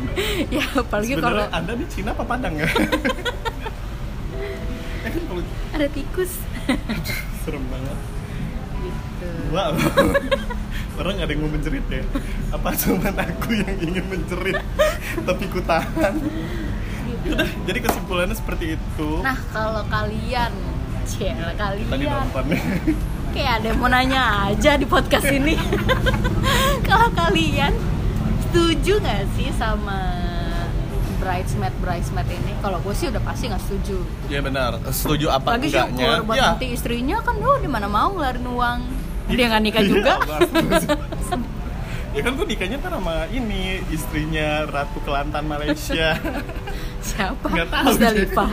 Ya 0.54 0.62
apalagi 0.70 1.18
kalau 1.18 1.50
anda 1.50 1.72
nih 1.74 1.88
Cina 1.88 2.14
apa 2.14 2.22
Padang 2.22 2.54
ya? 2.54 2.68
eh 2.70 2.70
kalau 5.30 5.42
ada 5.70 5.86
tikus 5.86 6.32
serem 7.40 7.62
banget 7.70 7.98
gitu 8.80 9.28
Wow. 9.50 9.72
Orang 10.96 11.16
ada 11.16 11.28
yang 11.28 11.44
mau 11.44 11.52
menjerit 11.52 11.84
ya? 11.86 12.00
Apa 12.50 12.72
cuma 12.72 13.12
aku 13.12 13.52
yang 13.52 13.76
ingin 13.78 14.04
menjerit 14.06 14.56
tapi 15.22 15.44
ku 15.48 15.60
tahan? 15.60 16.14
Udah, 17.20 17.48
jadi 17.66 17.78
kesimpulannya 17.80 18.32
seperti 18.32 18.80
itu. 18.80 19.08
Nah 19.20 19.36
kalau 19.50 19.84
kalian 19.86 20.52
Tadi 21.10 21.58
kalian 21.58 22.06
nonton 22.06 22.44
nih. 22.48 22.62
kayak 23.34 23.52
ada 23.60 23.66
yang 23.70 23.78
mau 23.78 23.90
nanya 23.90 24.22
aja 24.46 24.78
di 24.78 24.86
podcast 24.86 25.26
ini 25.26 25.58
kalau 26.88 27.10
kalian 27.10 27.74
setuju 28.46 28.98
nggak 28.98 29.22
sih 29.34 29.50
sama 29.54 30.29
bridesmaid 31.20 31.74
bridesmaid 31.84 32.28
ini 32.32 32.52
kalau 32.64 32.80
gue 32.80 32.94
sih 32.96 33.06
udah 33.12 33.22
pasti 33.22 33.52
nggak 33.52 33.62
setuju. 33.68 33.98
Iya 34.32 34.40
benar. 34.40 34.70
Setuju 34.88 35.26
apa 35.28 35.54
lagi 35.54 35.68
enggaknya? 35.68 36.08
syukur 36.08 36.26
buat 36.26 36.36
ya. 36.40 36.44
nanti 36.56 36.66
istrinya 36.72 37.16
kan 37.20 37.36
oh 37.38 37.58
di 37.60 37.68
mana 37.68 37.86
mau 37.86 38.08
ngelarin 38.16 38.46
uang. 38.48 38.80
Dia 39.30 39.46
nggak 39.52 39.62
nikah 39.62 39.84
juga. 39.84 40.14
ya 42.16 42.20
kan 42.26 42.32
gue 42.34 42.46
nikahnya 42.48 42.76
ntar 42.82 42.92
sama 42.98 43.30
ini 43.30 43.78
istrinya 43.92 44.66
Ratu 44.66 44.98
Kelantan 45.04 45.44
Malaysia. 45.46 46.18
Siapa? 47.08 47.46
Nggak 47.46 47.68
tahu 47.70 47.84
Musdalifah 47.92 48.48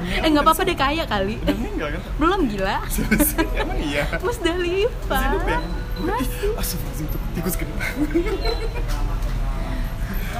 eh 0.00 0.28
nggak 0.32 0.44
apa-apa 0.44 0.62
deh 0.64 0.76
kaya 0.76 1.04
kali. 1.04 1.36
Udah 1.44 1.56
meninggal 1.60 1.88
kan? 1.92 2.02
Belum 2.16 2.40
gila. 2.48 2.78
Emang 3.52 3.78
iya. 3.84 4.04
Musdalifah 4.20 5.20
Masih 5.20 5.28
hidup 5.28 5.44
ya? 5.44 5.60
Masih. 6.00 6.50
Astagfirullahaladzim 6.56 7.06
tuh 7.12 7.20
tikus 7.36 7.56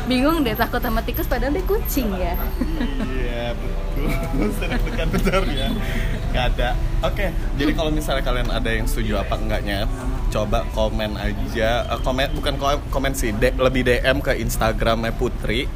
bingung 0.02 0.40
deh 0.40 0.52
takut 0.52 0.78
sama 0.78 1.00
tikus 1.00 1.24
padahal 1.24 1.50
dia 1.50 1.62
kucing 1.62 2.08
ya. 2.12 2.34
Iya 3.00 3.44
betul. 3.52 4.08
Sering 4.58 4.80
bentar 5.06 5.42
ya. 5.46 5.68
Gak 6.30 6.44
ada. 6.48 6.70
Oke 7.02 7.26
Jadi 7.54 7.72
kalau 7.72 7.90
misalnya 7.90 8.22
kalian 8.22 8.48
ada 8.48 8.70
yang 8.70 8.84
setuju 8.84 9.18
apa 9.18 9.34
enggaknya 9.34 9.84
Coba 10.28 10.62
komen 10.70 11.16
aja. 11.16 11.84
Eh, 11.84 12.00
Komen 12.00 12.30
Bukan 12.32 12.54
ko- 12.54 12.84
komen 12.88 13.12
sih 13.12 13.32
de- 13.32 13.52
Lebih 13.52 13.82
DM 13.84 14.20
ke 14.20 14.36
Instagramnya 14.36 15.10
Putri. 15.12 15.66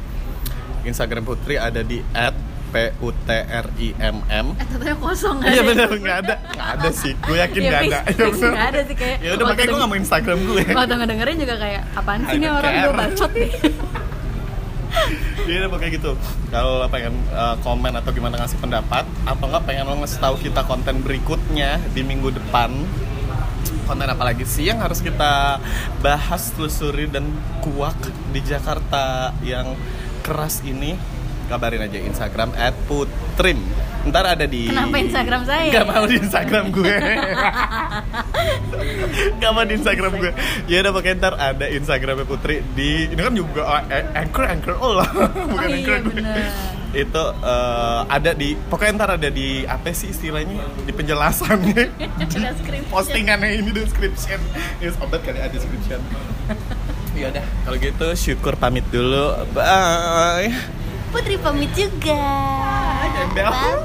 Instagram 0.81 1.23
Putri 1.23 1.55
ada 1.55 1.81
di 1.81 1.99
at 2.13 2.31
P-U-T-R-I-M-M 2.67 4.45
eh 4.53 4.65
tetenya 4.65 4.95
kosong 4.97 5.39
nggak 5.39 5.47
Iya 5.47 5.55
ada? 5.55 5.69
bener 5.69 5.89
nggak 5.95 6.17
ada. 6.19 6.35
Nggak 6.51 6.69
ada 6.73 6.89
sih 6.91 7.13
Gue 7.17 7.37
yakin 7.37 7.55
Iya, 7.57 7.69
nggak 7.71 7.81
ada. 7.81 7.99
fix 8.11 8.35
nggak 8.45 8.67
ada 8.67 8.79
sih, 8.81 8.95
kayak 8.95 9.17
Ya 9.17 9.29
udah 9.31 9.45
makanya 9.45 9.65
gue 9.65 9.77
nggak 9.77 9.89
mau 9.89 9.97
Instagram 9.97 10.39
gue. 10.43 10.63
waktu 10.69 10.93
ngedengerin 10.93 11.37
juga 11.37 11.55
kayak 11.57 11.81
apaan 11.95 12.21
sih 12.21 12.35
I 12.35 12.37
nih 12.37 12.49
orang? 12.49 12.71
Gue 12.75 12.93
bacot 12.93 13.31
deh 13.33 13.51
Iya 15.45 15.69
udah 15.69 15.77
kayak 15.77 15.93
gitu. 16.01 16.11
Kalau 16.49 16.81
lo 16.81 16.87
pengen 16.89 17.13
uh, 17.29 17.53
komen 17.61 17.93
atau 17.93 18.09
gimana 18.09 18.41
ngasih 18.41 18.57
pendapat 18.57 19.05
atau 19.29 19.45
nggak 19.45 19.63
pengen 19.69 19.85
lo 19.85 19.95
ngasih 20.01 20.17
tahu 20.17 20.35
kita 20.41 20.65
konten 20.65 21.05
berikutnya 21.05 21.77
di 21.93 22.01
minggu 22.01 22.33
depan 22.33 22.73
konten 23.85 24.09
apa 24.09 24.25
lagi 24.25 24.41
sih 24.49 24.65
yang 24.65 24.81
harus 24.81 24.97
kita 25.05 25.61
bahas, 26.01 26.49
telusuri 26.57 27.05
dan 27.05 27.29
kuak 27.61 27.97
di 28.33 28.41
Jakarta 28.41 29.29
yang 29.45 29.77
keras 30.25 30.65
ini 30.65 30.97
kabarin 31.47 31.81
aja 31.85 31.99
Instagram 32.01 32.49
@putrim. 32.89 33.59
Ntar 34.05 34.37
ada 34.37 34.45
di 34.45 34.69
kenapa 34.69 35.01
Instagram 35.01 35.41
saya? 35.49 35.65
Gak 35.73 35.85
mau 35.89 36.05
di 36.05 36.15
Instagram 36.21 36.65
gue. 36.69 36.95
Gak 39.41 39.51
mau 39.51 39.63
di 39.65 39.73
Instagram 39.81 40.13
gue. 40.21 40.31
Ya 40.69 40.85
udah 40.85 40.91
pokoknya 40.93 41.15
ntar 41.17 41.33
ada 41.41 41.65
Instagramnya 41.65 42.25
Putri 42.29 42.61
di 42.77 43.09
Ini 43.09 43.17
kan 43.17 43.33
juga 43.33 43.65
uh, 43.65 43.81
Anchor 44.13 44.45
Anchor. 44.45 44.75
Oh 44.77 44.93
lah. 45.01 45.09
Bukan 45.49 45.57
Oh, 45.57 45.65
iya, 45.65 45.81
Anchor 45.81 45.97
gue. 46.05 46.13
bener. 46.21 46.45
Itu 46.93 47.23
uh, 47.41 48.05
ada 48.05 48.31
di 48.37 48.53
Pokoknya 48.69 48.93
ntar 48.93 49.09
ada 49.17 49.29
di 49.33 49.65
Apa 49.65 49.89
sih 49.89 50.13
istilahnya? 50.13 50.61
Di 50.85 50.93
penjelasannya 50.93 51.83
Description. 52.21 52.85
Postingannya 52.93 53.57
ini 53.57 53.73
description. 53.73 54.39
Ini 54.85 54.93
sobat 54.93 55.25
kali 55.25 55.41
ada 55.41 55.49
description. 55.53 56.01
Ya 57.15 57.31
udah 57.31 57.47
kalau 57.63 57.79
gitu 57.79 58.07
syukur 58.19 58.59
pamit 58.59 58.83
dulu. 58.91 59.39
Bye 59.55 60.83
Putri 61.15 61.39
pamit 61.39 61.71
juga. 61.71 62.19
Bye, 63.31 63.47
bye 63.47 63.79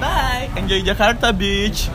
Bye. 0.00 0.48
Enjoy 0.56 0.80
Jakarta 0.80 1.28
Beach 1.28 1.92